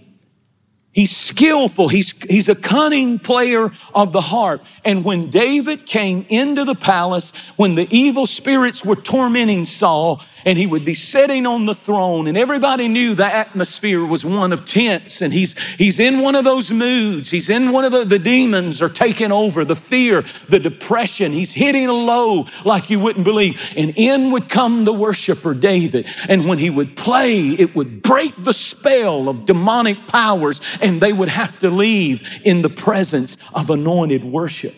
He's 0.94 1.16
skillful. 1.16 1.88
He's, 1.88 2.14
he's 2.30 2.50
a 2.50 2.56
cunning 2.56 3.18
player 3.18 3.72
of 3.96 4.14
the 4.14 4.22
harp. 4.22 4.64
And 4.86 5.04
when 5.04 5.32
David 5.32 5.88
came 5.88 6.24
into 6.30 6.66
the 6.66 6.76
palace, 6.76 7.34
when 7.56 7.74
the 7.74 7.88
evil 7.90 8.28
spirits 8.28 8.86
were 8.86 8.96
tormenting 8.96 9.66
Saul, 9.66 10.22
and 10.46 10.56
he 10.56 10.68
would 10.68 10.86
be 10.86 10.94
sitting 10.94 11.48
on 11.48 11.66
the 11.66 11.74
throne, 11.74 12.28
and 12.28 12.38
everybody 12.38 12.88
knew 12.88 13.16
the 13.16 13.26
atmosphere 13.26 14.06
was 14.06 14.24
one 14.24 14.54
of 14.54 14.66
tense, 14.66 15.22
and 15.22 15.34
he's, 15.34 15.58
he's 15.78 15.98
in 15.98 16.20
one 16.20 16.36
of 16.36 16.44
those 16.44 16.72
moods. 16.72 17.32
He's 17.32 17.50
in 17.50 17.72
one 17.72 17.86
of 17.86 17.92
the, 17.92 18.06
the 18.06 18.20
demons 18.20 18.80
are 18.82 18.90
taking 18.90 19.32
over, 19.32 19.66
the 19.66 19.76
fear, 19.76 20.22
the 20.50 20.60
depression. 20.60 21.32
He's 21.32 21.54
hitting 21.54 21.88
a 21.88 21.94
low 21.94 22.46
like 22.66 22.92
you 22.92 23.00
wouldn't 23.00 23.26
believe. 23.26 23.74
And 23.76 23.94
in 23.96 24.32
would 24.32 24.48
come 24.48 24.86
the 24.86 24.94
worshiper 24.94 25.56
David. 25.56 26.08
And 26.30 26.46
when 26.46 26.60
he 26.60 26.70
would 26.70 26.96
play, 26.96 27.40
it 27.40 27.74
would 27.76 28.04
break 28.04 28.34
the 28.38 28.54
spell 28.54 29.28
of 29.28 29.48
demonic 29.48 30.08
powers 30.08 30.62
and 30.84 31.00
they 31.00 31.14
would 31.14 31.30
have 31.30 31.58
to 31.60 31.72
leave 31.72 32.42
in 32.44 32.62
the 32.62 32.70
presence 32.70 33.38
of 33.54 33.70
anointed 33.70 34.24
worship. 34.24 34.76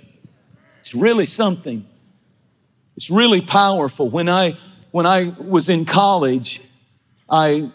It's 0.80 0.94
really 0.94 1.26
something. 1.26 1.86
It's 2.96 3.10
really 3.10 3.42
powerful. 3.42 4.08
When 4.08 4.30
I 4.30 4.54
when 4.92 5.06
I 5.06 5.34
was 5.38 5.68
in 5.68 5.84
college, 5.84 6.62
I 7.30 7.72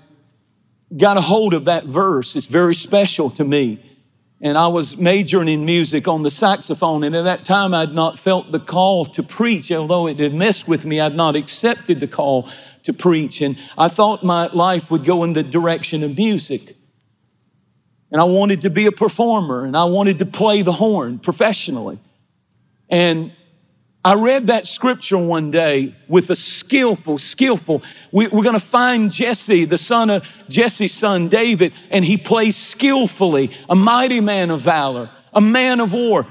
got 0.97 1.19
a 1.19 1.21
hold 1.21 1.53
of 1.53 1.67
that 1.67 1.85
verse. 1.85 2.35
It's 2.37 2.47
very 2.47 2.75
special 2.75 3.29
to 3.33 3.45
me. 3.45 3.85
And 4.43 4.57
I 4.57 4.69
was 4.69 4.97
majoring 4.97 5.49
in 5.49 5.67
music 5.67 6.09
on 6.09 6.23
the 6.23 6.31
saxophone, 6.31 7.05
and 7.05 7.15
at 7.15 7.25
that 7.25 7.45
time 7.45 7.75
I'd 7.75 7.93
not 7.93 8.19
felt 8.19 8.53
the 8.53 8.59
call 8.59 9.05
to 9.05 9.23
preach, 9.23 9.71
although 9.71 10.07
it 10.07 10.19
had 10.19 10.33
messed 10.33 10.67
with 10.67 10.87
me. 10.87 10.99
I'd 10.99 11.15
not 11.15 11.37
accepted 11.37 12.01
the 12.01 12.07
call 12.07 12.49
to 12.85 12.95
preach, 12.95 13.43
and 13.43 13.59
I 13.77 13.89
thought 13.89 14.25
my 14.25 14.47
life 14.47 14.91
would 14.91 15.05
go 15.05 15.25
in 15.25 15.35
the 15.35 15.43
direction 15.43 16.03
of 16.03 16.17
music. 16.17 16.80
And 18.13 18.21
I 18.21 18.25
wanted 18.25 18.63
to 18.63 18.71
be 18.71 18.87
a 18.87 18.93
performer 18.93 19.65
and 19.65 19.77
I 19.77 19.85
wanted 19.85 20.19
to 20.19 20.27
play 20.27 20.63
the 20.63 20.73
horn 20.73 21.19
professionally. 21.19 21.99
And 22.89 23.33
I 24.05 24.15
read 24.15 24.47
that 24.47 24.67
scripture 24.67 25.19
one 25.19 25.51
day 25.51 25.95
with 26.09 26.31
a 26.31 26.37
skillful, 26.37 27.19
skillful. 27.19 27.83
We, 28.11 28.27
are 28.27 28.31
going 28.31 28.55
to 28.55 28.59
find 28.59 29.13
Jesse, 29.13 29.67
the 29.67 29.79
son 29.79 30.09
of 30.09 30.29
Jesse's 30.49 30.95
son 30.95 31.29
David, 31.29 31.75
and 31.91 32.05
he 32.05 32.17
plays 32.17 32.57
skillfully, 32.57 33.51
a 33.69 33.77
mighty 33.77 34.21
man 34.21 34.51
of 34.51 34.61
valor, 34.61 35.11
a 35.35 35.41
man 35.41 35.81
of 35.81 35.93
war, 35.93 36.27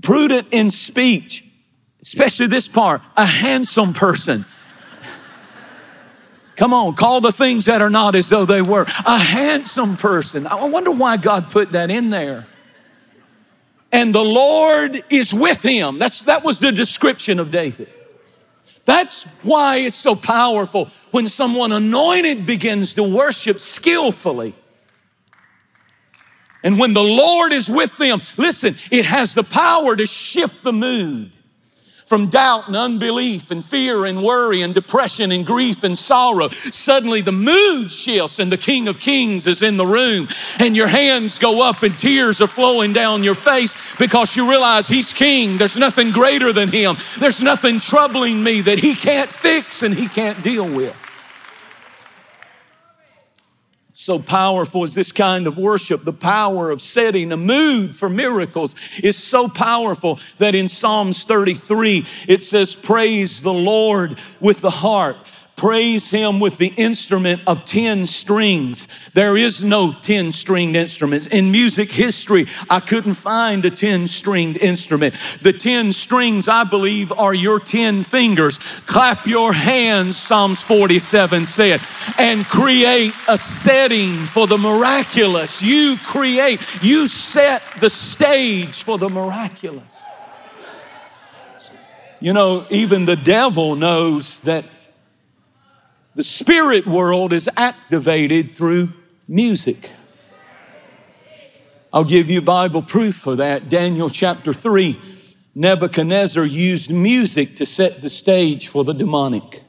prudent 0.00 0.48
in 0.50 0.70
speech, 0.70 1.44
especially 2.00 2.46
this 2.46 2.68
part, 2.68 3.02
a 3.16 3.26
handsome 3.26 3.92
person 3.92 4.46
Come 6.58 6.74
on, 6.74 6.96
call 6.96 7.20
the 7.20 7.30
things 7.30 7.66
that 7.66 7.80
are 7.80 7.88
not 7.88 8.16
as 8.16 8.28
though 8.28 8.44
they 8.44 8.62
were. 8.62 8.84
A 9.06 9.16
handsome 9.16 9.96
person. 9.96 10.44
I 10.44 10.64
wonder 10.64 10.90
why 10.90 11.16
God 11.16 11.52
put 11.52 11.70
that 11.70 11.88
in 11.88 12.10
there. 12.10 12.48
And 13.92 14.12
the 14.12 14.24
Lord 14.24 15.04
is 15.08 15.32
with 15.32 15.62
him. 15.62 16.00
That's, 16.00 16.22
that 16.22 16.42
was 16.42 16.58
the 16.58 16.72
description 16.72 17.38
of 17.38 17.52
David. 17.52 17.88
That's 18.86 19.22
why 19.44 19.76
it's 19.76 19.96
so 19.96 20.16
powerful 20.16 20.90
when 21.12 21.28
someone 21.28 21.70
anointed 21.70 22.44
begins 22.44 22.94
to 22.94 23.04
worship 23.04 23.60
skillfully. 23.60 24.52
And 26.64 26.76
when 26.76 26.92
the 26.92 27.04
Lord 27.04 27.52
is 27.52 27.70
with 27.70 27.96
them, 27.98 28.20
listen, 28.36 28.76
it 28.90 29.04
has 29.04 29.32
the 29.32 29.44
power 29.44 29.94
to 29.94 30.08
shift 30.08 30.64
the 30.64 30.72
mood 30.72 31.30
from 32.08 32.28
doubt 32.28 32.68
and 32.68 32.76
unbelief 32.76 33.50
and 33.50 33.62
fear 33.64 34.06
and 34.06 34.22
worry 34.22 34.62
and 34.62 34.74
depression 34.74 35.30
and 35.30 35.44
grief 35.44 35.84
and 35.84 35.98
sorrow. 35.98 36.48
Suddenly 36.48 37.20
the 37.20 37.32
mood 37.32 37.92
shifts 37.92 38.38
and 38.38 38.50
the 38.50 38.56
King 38.56 38.88
of 38.88 38.98
Kings 38.98 39.46
is 39.46 39.62
in 39.62 39.76
the 39.76 39.86
room 39.86 40.26
and 40.58 40.74
your 40.74 40.88
hands 40.88 41.38
go 41.38 41.62
up 41.62 41.82
and 41.82 41.98
tears 41.98 42.40
are 42.40 42.46
flowing 42.46 42.94
down 42.94 43.22
your 43.22 43.34
face 43.34 43.74
because 43.98 44.34
you 44.36 44.48
realize 44.48 44.88
He's 44.88 45.12
King. 45.12 45.58
There's 45.58 45.76
nothing 45.76 46.10
greater 46.10 46.52
than 46.52 46.72
Him. 46.72 46.96
There's 47.18 47.42
nothing 47.42 47.78
troubling 47.78 48.42
me 48.42 48.62
that 48.62 48.78
He 48.78 48.94
can't 48.94 49.30
fix 49.30 49.82
and 49.82 49.94
He 49.94 50.08
can't 50.08 50.42
deal 50.42 50.66
with. 50.66 50.96
So 54.00 54.20
powerful 54.20 54.84
is 54.84 54.94
this 54.94 55.10
kind 55.10 55.48
of 55.48 55.58
worship. 55.58 56.04
The 56.04 56.12
power 56.12 56.70
of 56.70 56.80
setting 56.80 57.32
a 57.32 57.36
mood 57.36 57.96
for 57.96 58.08
miracles 58.08 58.76
is 59.02 59.16
so 59.16 59.48
powerful 59.48 60.20
that 60.38 60.54
in 60.54 60.68
Psalms 60.68 61.24
33, 61.24 62.06
it 62.28 62.44
says, 62.44 62.76
Praise 62.76 63.42
the 63.42 63.52
Lord 63.52 64.16
with 64.38 64.60
the 64.60 64.70
harp 64.70 65.16
praise 65.58 66.10
him 66.10 66.40
with 66.40 66.56
the 66.56 66.72
instrument 66.76 67.42
of 67.46 67.64
10 67.64 68.06
strings. 68.06 68.88
There 69.12 69.36
is 69.36 69.62
no 69.62 69.92
10 69.92 70.32
stringed 70.32 70.76
instrument. 70.76 71.26
In 71.26 71.50
music 71.50 71.92
history, 71.92 72.46
I 72.70 72.80
couldn't 72.80 73.14
find 73.14 73.64
a 73.64 73.70
10 73.70 74.06
stringed 74.06 74.56
instrument. 74.58 75.14
The 75.42 75.52
10 75.52 75.92
strings, 75.92 76.48
I 76.48 76.64
believe, 76.64 77.12
are 77.12 77.34
your 77.34 77.60
10 77.60 78.04
fingers. 78.04 78.58
Clap 78.86 79.26
your 79.26 79.52
hands, 79.52 80.16
Psalms 80.16 80.62
47 80.62 81.46
said, 81.46 81.80
and 82.16 82.46
create 82.46 83.12
a 83.26 83.36
setting 83.36 84.24
for 84.24 84.46
the 84.46 84.58
miraculous. 84.58 85.62
You 85.62 85.96
create, 86.04 86.60
you 86.82 87.08
set 87.08 87.62
the 87.80 87.90
stage 87.90 88.82
for 88.82 88.96
the 88.96 89.08
miraculous. 89.08 90.04
You 92.20 92.32
know, 92.32 92.66
even 92.70 93.04
the 93.04 93.16
devil 93.16 93.76
knows 93.76 94.40
that 94.40 94.64
the 96.18 96.24
spirit 96.24 96.84
world 96.84 97.32
is 97.32 97.48
activated 97.56 98.56
through 98.56 98.92
music. 99.28 99.92
I'll 101.92 102.02
give 102.02 102.28
you 102.28 102.40
Bible 102.40 102.82
proof 102.82 103.14
for 103.14 103.36
that. 103.36 103.68
Daniel 103.68 104.10
chapter 104.10 104.52
3. 104.52 104.98
Nebuchadnezzar 105.54 106.44
used 106.44 106.90
music 106.90 107.54
to 107.54 107.64
set 107.64 108.02
the 108.02 108.10
stage 108.10 108.66
for 108.66 108.82
the 108.82 108.94
demonic. 108.94 109.62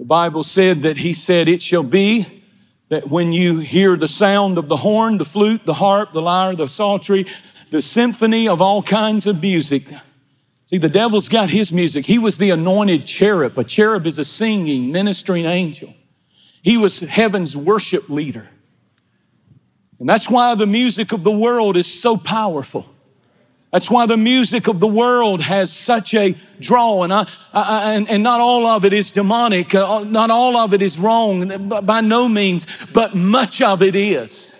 The 0.00 0.06
Bible 0.06 0.42
said 0.42 0.82
that 0.82 0.98
he 0.98 1.14
said, 1.14 1.48
It 1.48 1.62
shall 1.62 1.84
be 1.84 2.42
that 2.88 3.08
when 3.08 3.32
you 3.32 3.60
hear 3.60 3.94
the 3.96 4.08
sound 4.08 4.58
of 4.58 4.66
the 4.66 4.78
horn, 4.78 5.18
the 5.18 5.24
flute, 5.24 5.66
the 5.66 5.74
harp, 5.74 6.10
the 6.10 6.20
lyre, 6.20 6.56
the 6.56 6.66
psaltery, 6.66 7.26
the 7.70 7.80
symphony 7.80 8.48
of 8.48 8.60
all 8.60 8.82
kinds 8.82 9.28
of 9.28 9.40
music, 9.40 9.86
See, 10.74 10.78
the 10.78 10.88
devil's 10.88 11.28
got 11.28 11.50
his 11.50 11.72
music. 11.72 12.04
He 12.04 12.18
was 12.18 12.38
the 12.38 12.50
anointed 12.50 13.06
cherub. 13.06 13.56
A 13.56 13.62
cherub 13.62 14.08
is 14.08 14.18
a 14.18 14.24
singing, 14.24 14.90
ministering 14.90 15.44
angel. 15.44 15.94
He 16.62 16.76
was 16.76 16.98
heaven's 16.98 17.56
worship 17.56 18.08
leader. 18.08 18.48
And 20.00 20.08
that's 20.08 20.28
why 20.28 20.52
the 20.56 20.66
music 20.66 21.12
of 21.12 21.22
the 21.22 21.30
world 21.30 21.76
is 21.76 21.86
so 21.86 22.16
powerful. 22.16 22.86
That's 23.70 23.88
why 23.88 24.06
the 24.06 24.16
music 24.16 24.66
of 24.66 24.80
the 24.80 24.88
world 24.88 25.42
has 25.42 25.72
such 25.72 26.12
a 26.12 26.34
draw, 26.58 27.04
and, 27.04 27.12
I, 27.12 27.28
I, 27.52 27.94
and, 27.94 28.10
and, 28.10 28.24
not 28.24 28.40
all 28.40 28.66
of 28.66 28.84
it 28.84 28.92
is 28.92 29.12
demonic, 29.12 29.76
uh, 29.76 30.02
not 30.02 30.32
all 30.32 30.56
of 30.56 30.74
it 30.74 30.82
is 30.82 30.98
wrong, 30.98 31.68
by 31.84 32.00
no 32.00 32.28
means, 32.28 32.66
but 32.92 33.14
much 33.14 33.62
of 33.62 33.80
it 33.80 33.94
is 33.94 34.53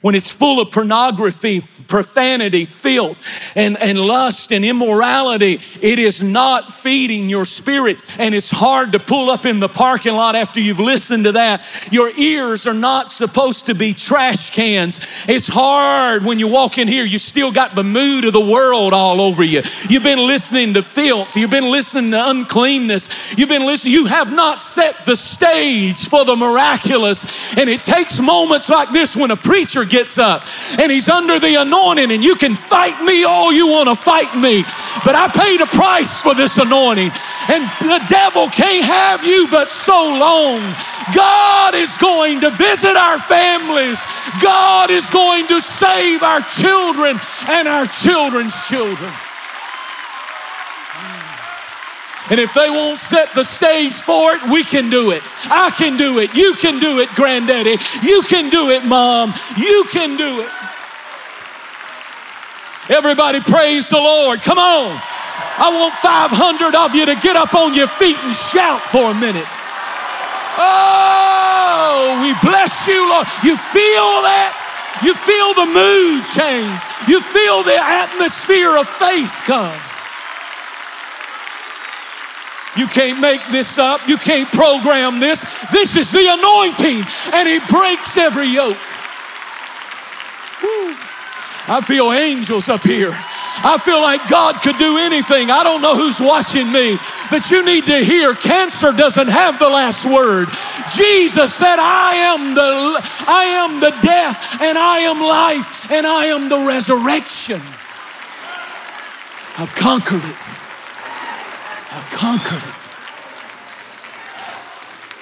when 0.00 0.14
it's 0.14 0.30
full 0.30 0.60
of 0.60 0.70
pornography, 0.70 1.62
profanity, 1.86 2.64
filth, 2.64 3.20
and, 3.54 3.76
and 3.78 4.00
lust 4.00 4.50
and 4.50 4.64
immorality, 4.64 5.60
it 5.82 5.98
is 5.98 6.22
not 6.22 6.72
feeding 6.72 7.28
your 7.28 7.44
spirit. 7.44 7.98
And 8.18 8.34
it's 8.34 8.50
hard 8.50 8.92
to 8.92 8.98
pull 8.98 9.28
up 9.28 9.44
in 9.44 9.60
the 9.60 9.68
parking 9.68 10.14
lot 10.14 10.36
after 10.36 10.58
you've 10.58 10.80
listened 10.80 11.24
to 11.24 11.32
that. 11.32 11.88
Your 11.92 12.10
ears 12.16 12.66
are 12.66 12.74
not 12.74 13.12
supposed 13.12 13.66
to 13.66 13.74
be 13.74 13.92
trash 13.92 14.50
cans. 14.50 15.00
It's 15.28 15.48
hard 15.48 16.24
when 16.24 16.38
you 16.38 16.48
walk 16.48 16.78
in 16.78 16.88
here, 16.88 17.04
you 17.04 17.18
still 17.18 17.52
got 17.52 17.74
the 17.74 17.84
mood 17.84 18.24
of 18.24 18.32
the 18.32 18.40
world 18.40 18.94
all 18.94 19.20
over 19.20 19.44
you. 19.44 19.62
You've 19.90 20.02
been 20.02 20.26
listening 20.26 20.74
to 20.74 20.82
filth, 20.82 21.36
you've 21.36 21.50
been 21.50 21.70
listening 21.70 22.12
to 22.12 22.30
uncleanness, 22.30 23.36
you've 23.36 23.48
been 23.50 23.66
listening, 23.66 23.92
you 23.92 24.06
have 24.06 24.32
not 24.32 24.62
set 24.62 25.04
the 25.04 25.16
stage 25.16 26.08
for 26.08 26.24
the 26.24 26.36
miraculous. 26.36 27.56
And 27.58 27.68
it 27.68 27.84
takes 27.84 28.18
moments 28.18 28.70
like 28.70 28.92
this 28.92 29.14
when 29.14 29.30
a 29.30 29.36
preacher 29.36 29.84
gets 29.90 30.18
up 30.18 30.46
and 30.78 30.90
he's 30.90 31.08
under 31.08 31.38
the 31.38 31.56
anointing, 31.56 32.12
and 32.12 32.22
you 32.22 32.36
can 32.36 32.54
fight 32.54 33.02
me 33.02 33.24
all 33.24 33.52
you 33.52 33.68
want 33.68 33.88
to 33.88 33.94
fight 33.94 34.34
me, 34.36 34.62
but 35.04 35.14
I 35.14 35.28
paid 35.28 35.60
a 35.60 35.66
price 35.66 36.22
for 36.22 36.34
this 36.34 36.58
anointing, 36.58 37.10
and 37.50 37.64
the 37.80 38.00
devil 38.08 38.48
can't 38.48 38.84
have 38.84 39.24
you 39.24 39.48
but 39.50 39.70
so 39.70 40.08
long. 40.08 40.60
God 41.14 41.74
is 41.74 41.96
going 41.98 42.40
to 42.40 42.50
visit 42.50 42.96
our 42.96 43.18
families, 43.18 44.02
God 44.42 44.90
is 44.90 45.08
going 45.10 45.46
to 45.48 45.60
save 45.60 46.22
our 46.22 46.40
children 46.40 47.18
and 47.48 47.68
our 47.68 47.86
children's 47.86 48.54
children. 48.68 49.12
And 52.30 52.38
if 52.38 52.54
they 52.54 52.70
won't 52.70 53.00
set 53.00 53.34
the 53.34 53.42
stage 53.42 53.94
for 53.94 54.32
it, 54.32 54.42
we 54.50 54.62
can 54.62 54.88
do 54.88 55.10
it. 55.10 55.22
I 55.50 55.70
can 55.76 55.96
do 55.96 56.20
it. 56.20 56.32
You 56.34 56.54
can 56.54 56.78
do 56.78 57.00
it, 57.00 57.08
granddaddy. 57.16 57.76
You 58.06 58.22
can 58.22 58.50
do 58.50 58.70
it, 58.70 58.84
mom. 58.84 59.34
You 59.58 59.84
can 59.90 60.16
do 60.16 60.40
it. 60.40 60.48
Everybody 62.88 63.40
praise 63.40 63.88
the 63.88 63.98
Lord. 63.98 64.42
Come 64.42 64.58
on. 64.58 64.94
I 65.58 65.74
want 65.74 65.94
500 65.94 66.74
of 66.74 66.94
you 66.94 67.06
to 67.06 67.16
get 67.16 67.34
up 67.34 67.54
on 67.54 67.74
your 67.74 67.88
feet 67.88 68.18
and 68.22 68.34
shout 68.34 68.80
for 68.82 69.10
a 69.10 69.14
minute. 69.14 69.46
Oh, 70.54 72.20
we 72.22 72.30
bless 72.46 72.86
you, 72.86 73.10
Lord. 73.10 73.26
You 73.42 73.56
feel 73.58 74.22
that? 74.22 74.54
You 75.02 75.14
feel 75.18 75.50
the 75.58 75.66
mood 75.66 76.22
change. 76.30 76.78
You 77.10 77.20
feel 77.20 77.62
the 77.62 77.74
atmosphere 77.74 78.76
of 78.76 78.86
faith 78.86 79.32
come. 79.42 79.89
You 82.76 82.86
can't 82.86 83.20
make 83.20 83.40
this 83.50 83.78
up. 83.78 84.06
You 84.08 84.16
can't 84.16 84.50
program 84.52 85.20
this. 85.20 85.44
This 85.72 85.96
is 85.96 86.12
the 86.12 86.26
anointing, 86.28 87.04
and 87.34 87.48
He 87.48 87.58
breaks 87.68 88.16
every 88.16 88.48
yoke. 88.48 88.78
I 91.68 91.80
feel 91.86 92.12
angels 92.12 92.68
up 92.68 92.82
here. 92.82 93.12
I 93.62 93.76
feel 93.78 94.00
like 94.00 94.26
God 94.28 94.62
could 94.62 94.78
do 94.78 94.96
anything. 94.96 95.50
I 95.50 95.62
don't 95.62 95.82
know 95.82 95.94
who's 95.94 96.18
watching 96.18 96.72
me, 96.72 96.96
but 97.30 97.50
you 97.50 97.64
need 97.64 97.84
to 97.86 97.98
hear 97.98 98.34
cancer 98.34 98.90
doesn't 98.92 99.28
have 99.28 99.58
the 99.58 99.68
last 99.68 100.06
word. 100.06 100.48
Jesus 100.96 101.52
said, 101.54 101.76
I 101.78 102.14
am 102.32 102.54
the 102.54 103.00
I 103.28 103.44
am 103.60 103.80
the 103.80 103.90
death 104.02 104.60
and 104.62 104.78
I 104.78 105.00
am 105.00 105.20
life 105.20 105.90
and 105.90 106.06
I 106.06 106.26
am 106.26 106.48
the 106.48 106.66
resurrection. 106.66 107.60
I've 109.58 109.74
conquered 109.74 110.24
it. 110.24 110.49
I've 111.92 112.10
conquered. 112.10 112.62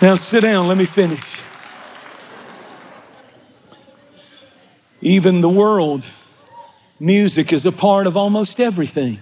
Now 0.03 0.17
sit 0.17 0.43
down, 0.43 0.69
let 0.69 0.77
me 0.77 0.85
finish. 0.85 1.41
Even 5.01 5.41
the 5.41 5.49
world, 5.49 6.05
music 7.01 7.53
is 7.53 7.65
a 7.65 7.73
part 7.73 8.07
of 8.07 8.17
almost 8.17 8.61
everything. 8.61 9.21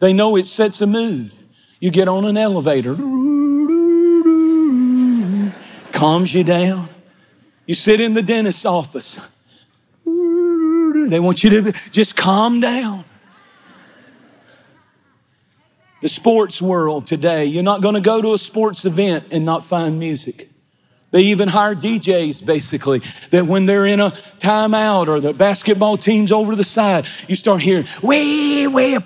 They 0.00 0.12
know 0.12 0.36
it 0.36 0.46
sets 0.46 0.80
a 0.80 0.86
mood. 0.86 1.32
You 1.78 1.90
get 1.90 2.08
on 2.08 2.24
an 2.24 2.36
elevator, 2.36 2.94
calms 5.92 6.34
you 6.34 6.44
down. 6.44 6.88
You 7.66 7.74
sit 7.74 8.00
in 8.00 8.14
the 8.14 8.22
dentist's 8.22 8.64
office, 8.64 9.18
they 10.06 11.20
want 11.20 11.44
you 11.44 11.50
to 11.50 11.72
just 11.90 12.16
calm 12.16 12.60
down 12.60 13.04
the 16.04 16.10
sports 16.10 16.60
world 16.60 17.06
today. 17.06 17.46
You're 17.46 17.62
not 17.62 17.80
going 17.80 17.94
to 17.94 18.00
go 18.02 18.20
to 18.20 18.34
a 18.34 18.38
sports 18.38 18.84
event 18.84 19.28
and 19.30 19.46
not 19.46 19.64
find 19.64 19.98
music. 19.98 20.50
They 21.12 21.22
even 21.22 21.48
hire 21.48 21.74
DJs 21.74 22.44
basically 22.44 22.98
that 23.30 23.46
when 23.46 23.64
they're 23.64 23.86
in 23.86 24.00
a 24.00 24.10
timeout 24.10 25.08
or 25.08 25.18
the 25.18 25.32
basketball 25.32 25.96
team's 25.96 26.30
over 26.30 26.54
the 26.54 26.62
side, 26.62 27.08
you 27.26 27.34
start 27.34 27.62
hearing, 27.62 27.86
way, 28.02 28.66
way, 28.66 28.98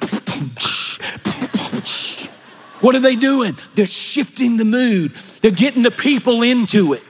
what 2.81 2.97
are 2.97 3.01
they 3.01 3.15
doing? 3.15 3.57
They're 3.77 3.87
shifting 3.87 4.57
the 4.57 4.65
mood. 4.65 5.13
They're 5.41 5.53
getting 5.53 5.85
the 5.85 5.93
people 5.93 6.43
into 6.43 6.95
it 6.95 7.03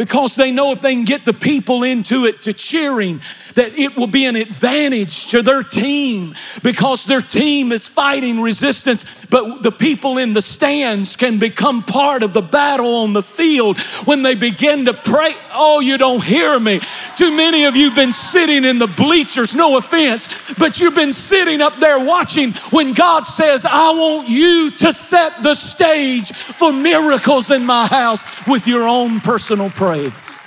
because 0.00 0.34
they 0.34 0.50
know 0.50 0.72
if 0.72 0.80
they 0.80 0.94
can 0.94 1.04
get 1.04 1.26
the 1.26 1.34
people 1.34 1.82
into 1.82 2.24
it 2.24 2.40
to 2.40 2.54
cheering, 2.54 3.20
that 3.54 3.78
it 3.78 3.98
will 3.98 4.06
be 4.06 4.24
an 4.24 4.34
advantage 4.34 5.26
to 5.26 5.42
their 5.42 5.62
team 5.62 6.34
because 6.62 7.04
their 7.04 7.20
team 7.20 7.70
is 7.70 7.86
fighting 7.86 8.40
resistance. 8.40 9.04
But 9.28 9.62
the 9.62 9.70
people 9.70 10.16
in 10.16 10.32
the 10.32 10.40
stands 10.40 11.16
can 11.16 11.38
become 11.38 11.82
part 11.82 12.22
of 12.22 12.32
the 12.32 12.40
battle 12.40 12.94
on 12.94 13.12
the 13.12 13.22
field 13.22 13.78
when 14.06 14.22
they 14.22 14.34
begin 14.34 14.86
to 14.86 14.94
pray. 14.94 15.34
Oh, 15.52 15.80
you 15.80 15.98
don't 15.98 16.24
hear 16.24 16.58
me. 16.58 16.80
Too 17.16 17.36
many 17.36 17.66
of 17.66 17.76
you 17.76 17.90
have 17.90 17.96
been 17.96 18.14
sitting 18.14 18.64
in 18.64 18.78
the 18.78 18.86
bleachers, 18.86 19.54
no 19.54 19.76
offense, 19.76 20.54
but 20.54 20.80
you've 20.80 20.94
been 20.94 21.12
sitting 21.12 21.60
up 21.60 21.78
there 21.78 21.98
watching 21.98 22.52
when 22.70 22.94
God 22.94 23.26
says, 23.26 23.66
I 23.66 23.90
want 23.90 24.30
you 24.30 24.70
to 24.78 24.94
set 24.94 25.42
the 25.42 25.54
stage 25.54 26.32
for 26.32 26.72
miracles 26.72 27.50
in 27.50 27.66
my 27.66 27.86
house 27.86 28.24
with 28.46 28.66
your 28.66 28.88
own 28.88 29.20
personal 29.20 29.68
prayer 29.68 29.89
praise. 29.90 30.40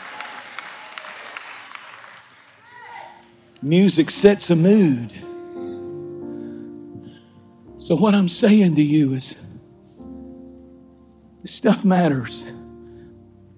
Music 3.62 4.10
sets 4.10 4.50
a 4.50 4.56
mood. 4.56 5.12
So, 7.78 7.96
what 7.96 8.16
I'm 8.16 8.30
saying 8.30 8.76
to 8.76 8.82
you 8.82 9.14
is 9.14 9.36
This 11.42 11.54
stuff 11.54 11.84
matters. 11.84 12.50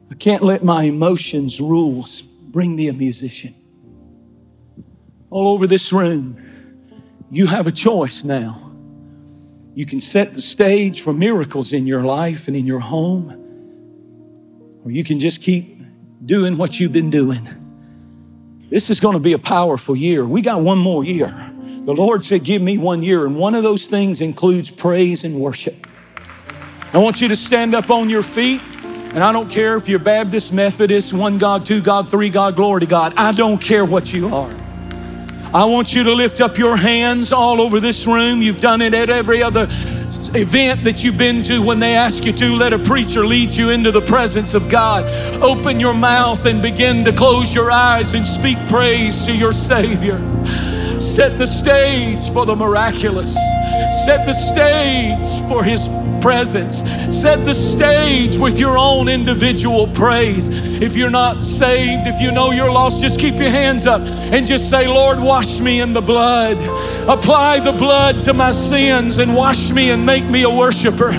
I 0.10 0.16
can't 0.16 0.42
let 0.42 0.64
my 0.64 0.86
emotions 0.86 1.62
rule. 1.62 2.08
Bring 2.42 2.76
me 2.76 2.88
a 2.88 2.94
musician. 2.94 3.54
All 5.30 5.50
over 5.50 5.68
this 5.68 5.94
room, 5.94 6.42
you 7.30 7.46
have 7.46 7.68
a 7.68 7.72
choice 7.72 8.24
now. 8.24 8.72
You 9.76 9.86
can 9.86 10.02
set 10.02 10.34
the 10.34 10.42
stage 10.42 11.02
for 11.02 11.14
miracles 11.14 11.74
in 11.74 11.86
your 11.86 12.02
life 12.02 12.48
and 12.48 12.58
in 12.58 12.66
your 12.66 12.80
home, 12.80 13.46
or 14.86 14.92
you 14.92 15.04
can 15.04 15.20
just 15.20 15.42
keep 15.42 15.75
doing 16.24 16.58
what 16.58 16.80
you've 16.80 16.94
been 16.94 17.10
doing. 17.10 17.48
This 18.70 18.90
is 18.90 19.00
going 19.00 19.14
to 19.14 19.20
be 19.20 19.34
a 19.34 19.40
powerful 19.40 19.96
year. 19.96 20.26
We 20.26 20.42
got 20.42 20.62
one 20.62 20.78
more 20.78 21.04
year. 21.04 21.28
The 21.86 21.94
Lord 21.94 22.26
said, 22.26 22.44
Give 22.44 22.62
me 22.62 22.78
one 22.78 23.04
year, 23.04 23.26
and 23.26 23.38
one 23.38 23.56
of 23.56 23.64
those 23.64 23.86
things 23.86 24.22
includes 24.22 24.72
praise 24.72 25.24
and 25.24 25.40
worship. 25.40 25.88
I 26.94 26.98
want 26.98 27.22
you 27.22 27.28
to 27.28 27.36
stand 27.36 27.76
up 27.76 27.90
on 27.90 28.10
your 28.10 28.24
feet. 28.24 28.62
And 29.16 29.24
I 29.24 29.32
don't 29.32 29.50
care 29.50 29.78
if 29.78 29.88
you're 29.88 29.98
Baptist, 29.98 30.52
Methodist, 30.52 31.14
one 31.14 31.38
God, 31.38 31.66
two 31.66 31.82
God, 31.82 32.12
three 32.12 32.30
God, 32.30 32.58
glory 32.58 32.82
to 32.82 32.86
God. 32.86 33.14
I 33.16 33.32
don't 33.32 33.60
care 33.60 33.86
what 33.86 34.12
you 34.12 34.36
are. 34.36 34.54
I 35.54 35.64
want 35.64 35.96
you 35.96 36.04
to 36.04 36.12
lift 36.12 36.42
up 36.42 36.58
your 36.58 36.76
hands 36.76 37.32
all 37.32 37.62
over 37.62 37.80
this 37.80 38.06
room. 38.06 38.42
You've 38.42 38.60
done 38.60 38.82
it 38.82 38.94
at 38.94 39.10
every 39.10 39.42
other 39.42 39.68
event 40.36 40.84
that 40.84 41.04
you've 41.04 41.18
been 41.18 41.44
to 41.44 41.62
when 41.62 41.80
they 41.80 41.96
ask 41.96 42.26
you 42.26 42.34
to. 42.34 42.56
Let 42.56 42.74
a 42.74 42.80
preacher 42.80 43.26
lead 43.26 43.54
you 43.54 43.70
into 43.70 43.92
the 43.92 44.02
presence 44.02 44.54
of 44.54 44.70
God. 44.70 45.10
Open 45.42 45.80
your 45.80 45.94
mouth 45.94 46.46
and 46.46 46.62
begin 46.62 47.06
to 47.06 47.14
close 47.14 47.54
your 47.54 47.72
eyes 47.72 48.14
and 48.14 48.26
speak 48.26 48.58
praise 48.68 49.26
to 49.26 49.34
your 49.34 49.54
Savior. 49.54 50.18
Set 51.00 51.38
the 51.38 51.46
stage 51.46 52.30
for 52.32 52.46
the 52.46 52.56
miraculous. 52.56 53.36
Set 54.06 54.26
the 54.26 54.34
stage 54.34 55.48
for 55.50 55.64
His 55.64 55.90
presence. 56.22 56.80
Set 57.16 57.46
the 57.46 57.54
stage 57.54 58.38
with 58.38 58.58
your 58.58 58.78
own 58.78 59.08
individual 59.08 59.88
praise. 59.88 60.48
If 60.82 60.96
you're 60.96 61.12
not 61.12 61.46
saved, 61.46 62.08
if 62.08 62.20
you 62.20 62.32
know 62.32 62.52
you're 62.52 62.72
lost, 62.72 63.02
just 63.02 63.20
keep 63.20 63.36
your 63.36 63.52
hands 63.52 63.86
up 63.86 64.02
and 64.02 64.48
just 64.48 64.70
say, 64.70 64.88
Lord, 64.88 65.20
wash 65.20 65.60
me 65.60 65.82
in 65.82 65.94
the 65.94 66.02
blood. 66.02 66.58
Apply 67.08 67.60
the 67.60 67.74
blood 67.74 68.24
to 68.24 68.34
my 68.34 68.54
sins 68.54 69.20
and 69.20 69.36
wash 69.36 69.72
me 69.72 69.92
and 69.92 70.04
make 70.06 70.26
me 70.26 70.44
a 70.44 70.50
worshiper. 70.50 71.12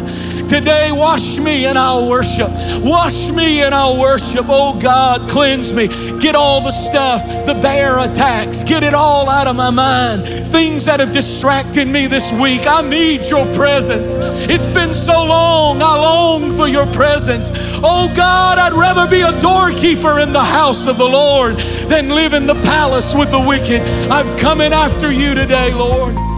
Today, 0.48 0.92
wash 0.92 1.38
me 1.38 1.66
and 1.66 1.76
I'll 1.76 2.08
worship. 2.08 2.50
Wash 2.82 3.28
me 3.30 3.62
and 3.62 3.74
I'll 3.74 3.98
worship. 3.98 4.46
Oh 4.48 4.78
God, 4.78 5.28
cleanse 5.28 5.72
me. 5.72 5.88
Get 6.20 6.36
all 6.36 6.60
the 6.60 6.70
stuff, 6.70 7.22
the 7.46 7.54
bear 7.54 7.98
attacks, 7.98 8.62
get 8.62 8.82
it 8.82 8.94
all 8.94 9.28
out 9.28 9.48
of 9.48 9.56
my 9.56 9.70
mind. 9.70 10.24
Things 10.26 10.84
that 10.84 11.00
have 11.00 11.12
distracted 11.12 11.88
me 11.88 12.06
this 12.06 12.30
week. 12.32 12.66
I 12.66 12.82
need 12.82 13.26
your 13.26 13.44
presence. 13.56 14.18
It's 14.48 14.68
been 14.68 14.94
so 14.94 15.24
long. 15.24 15.82
I 15.82 15.96
long 15.98 16.52
for 16.52 16.68
your 16.68 16.86
presence. 16.92 17.50
Oh 17.82 18.12
God, 18.14 18.58
I'd 18.58 18.72
rather 18.72 19.10
be 19.10 19.22
a 19.22 19.40
doorkeeper 19.40 20.20
in 20.20 20.32
the 20.32 20.44
house 20.44 20.86
of 20.86 20.96
the 20.96 21.08
Lord 21.08 21.56
than 21.88 22.10
live 22.10 22.34
in 22.34 22.46
the 22.46 22.54
palace 22.54 23.14
with 23.14 23.30
the 23.30 23.40
wicked. 23.40 23.82
I'm 24.10 24.38
coming 24.38 24.72
after 24.72 25.10
you 25.10 25.34
today, 25.34 25.74
Lord. 25.74 26.35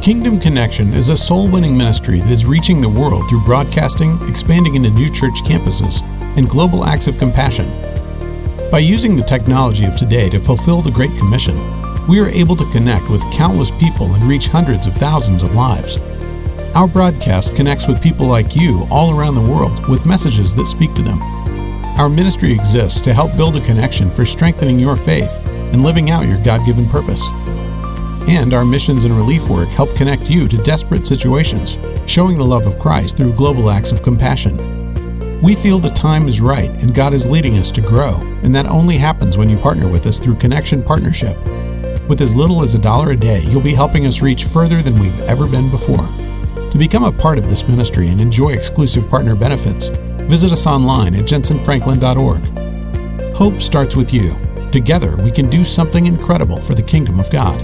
Kingdom 0.00 0.40
Connection 0.40 0.94
is 0.94 1.10
a 1.10 1.16
soul 1.16 1.46
winning 1.46 1.76
ministry 1.76 2.20
that 2.20 2.30
is 2.30 2.46
reaching 2.46 2.80
the 2.80 2.88
world 2.88 3.28
through 3.28 3.44
broadcasting, 3.44 4.18
expanding 4.26 4.74
into 4.74 4.90
new 4.90 5.10
church 5.10 5.42
campuses, 5.42 6.00
and 6.38 6.48
global 6.48 6.86
acts 6.86 7.06
of 7.06 7.18
compassion. 7.18 7.68
By 8.70 8.78
using 8.78 9.14
the 9.14 9.22
technology 9.22 9.84
of 9.84 9.96
today 9.96 10.30
to 10.30 10.40
fulfill 10.40 10.80
the 10.80 10.90
Great 10.90 11.14
Commission, 11.18 11.54
we 12.08 12.18
are 12.18 12.30
able 12.30 12.56
to 12.56 12.70
connect 12.70 13.10
with 13.10 13.30
countless 13.30 13.70
people 13.72 14.14
and 14.14 14.24
reach 14.24 14.48
hundreds 14.48 14.86
of 14.86 14.94
thousands 14.94 15.42
of 15.42 15.54
lives. 15.54 15.98
Our 16.74 16.88
broadcast 16.88 17.54
connects 17.54 17.86
with 17.86 18.02
people 18.02 18.24
like 18.24 18.56
you 18.56 18.86
all 18.90 19.14
around 19.14 19.34
the 19.34 19.42
world 19.42 19.86
with 19.86 20.06
messages 20.06 20.54
that 20.54 20.66
speak 20.66 20.94
to 20.94 21.02
them. 21.02 21.20
Our 22.00 22.08
ministry 22.08 22.54
exists 22.54 23.02
to 23.02 23.12
help 23.12 23.36
build 23.36 23.56
a 23.56 23.60
connection 23.60 24.10
for 24.10 24.24
strengthening 24.24 24.80
your 24.80 24.96
faith 24.96 25.40
and 25.44 25.82
living 25.82 26.10
out 26.10 26.26
your 26.26 26.42
God 26.42 26.64
given 26.64 26.88
purpose 26.88 27.28
and 28.28 28.54
our 28.54 28.64
missions 28.64 29.04
and 29.04 29.16
relief 29.16 29.48
work 29.48 29.68
help 29.68 29.94
connect 29.96 30.30
you 30.30 30.48
to 30.48 30.58
desperate 30.58 31.06
situations, 31.06 31.78
showing 32.06 32.36
the 32.36 32.44
love 32.44 32.66
of 32.66 32.78
Christ 32.78 33.16
through 33.16 33.34
global 33.34 33.70
acts 33.70 33.92
of 33.92 34.02
compassion. 34.02 35.40
We 35.40 35.54
feel 35.54 35.78
the 35.78 35.90
time 35.90 36.28
is 36.28 36.40
right 36.40 36.70
and 36.82 36.94
God 36.94 37.14
is 37.14 37.26
leading 37.26 37.58
us 37.58 37.70
to 37.70 37.80
grow, 37.80 38.20
and 38.42 38.54
that 38.54 38.66
only 38.66 38.96
happens 38.96 39.38
when 39.38 39.48
you 39.48 39.56
partner 39.56 39.88
with 39.88 40.06
us 40.06 40.18
through 40.18 40.36
Connection 40.36 40.82
Partnership. 40.82 41.36
With 42.08 42.20
as 42.20 42.36
little 42.36 42.62
as 42.62 42.74
a 42.74 42.78
dollar 42.78 43.12
a 43.12 43.16
day, 43.16 43.40
you'll 43.44 43.60
be 43.60 43.74
helping 43.74 44.06
us 44.06 44.20
reach 44.20 44.44
further 44.44 44.82
than 44.82 44.98
we've 44.98 45.20
ever 45.20 45.46
been 45.46 45.70
before. 45.70 46.08
To 46.70 46.78
become 46.78 47.04
a 47.04 47.12
part 47.12 47.38
of 47.38 47.48
this 47.48 47.66
ministry 47.66 48.08
and 48.08 48.20
enjoy 48.20 48.50
exclusive 48.50 49.08
partner 49.08 49.34
benefits, 49.34 49.88
visit 50.26 50.52
us 50.52 50.66
online 50.66 51.14
at 51.14 51.24
jentezenfranklin.org. 51.24 53.36
Hope 53.36 53.62
starts 53.62 53.96
with 53.96 54.12
you. 54.12 54.36
Together, 54.70 55.16
we 55.16 55.30
can 55.30 55.48
do 55.48 55.64
something 55.64 56.06
incredible 56.06 56.60
for 56.60 56.74
the 56.74 56.82
kingdom 56.82 57.18
of 57.18 57.30
God. 57.30 57.60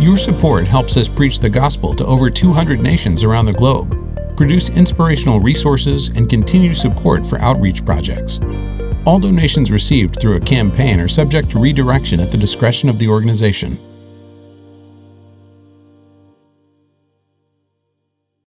Your 0.00 0.16
support 0.16 0.64
helps 0.64 0.96
us 0.96 1.08
preach 1.08 1.40
the 1.40 1.50
gospel 1.50 1.92
to 1.96 2.06
over 2.06 2.30
200 2.30 2.80
nations 2.80 3.24
around 3.24 3.46
the 3.46 3.52
globe, 3.52 3.96
produce 4.36 4.68
inspirational 4.68 5.40
resources, 5.40 6.16
and 6.16 6.28
continue 6.28 6.72
support 6.72 7.26
for 7.26 7.40
outreach 7.40 7.84
projects. 7.84 8.38
All 9.04 9.18
donations 9.18 9.72
received 9.72 10.20
through 10.20 10.36
a 10.36 10.40
campaign 10.40 11.00
are 11.00 11.08
subject 11.08 11.50
to 11.50 11.58
redirection 11.58 12.20
at 12.20 12.30
the 12.30 12.38
discretion 12.38 12.88
of 12.88 13.00
the 13.00 13.08
organization. 13.08 13.76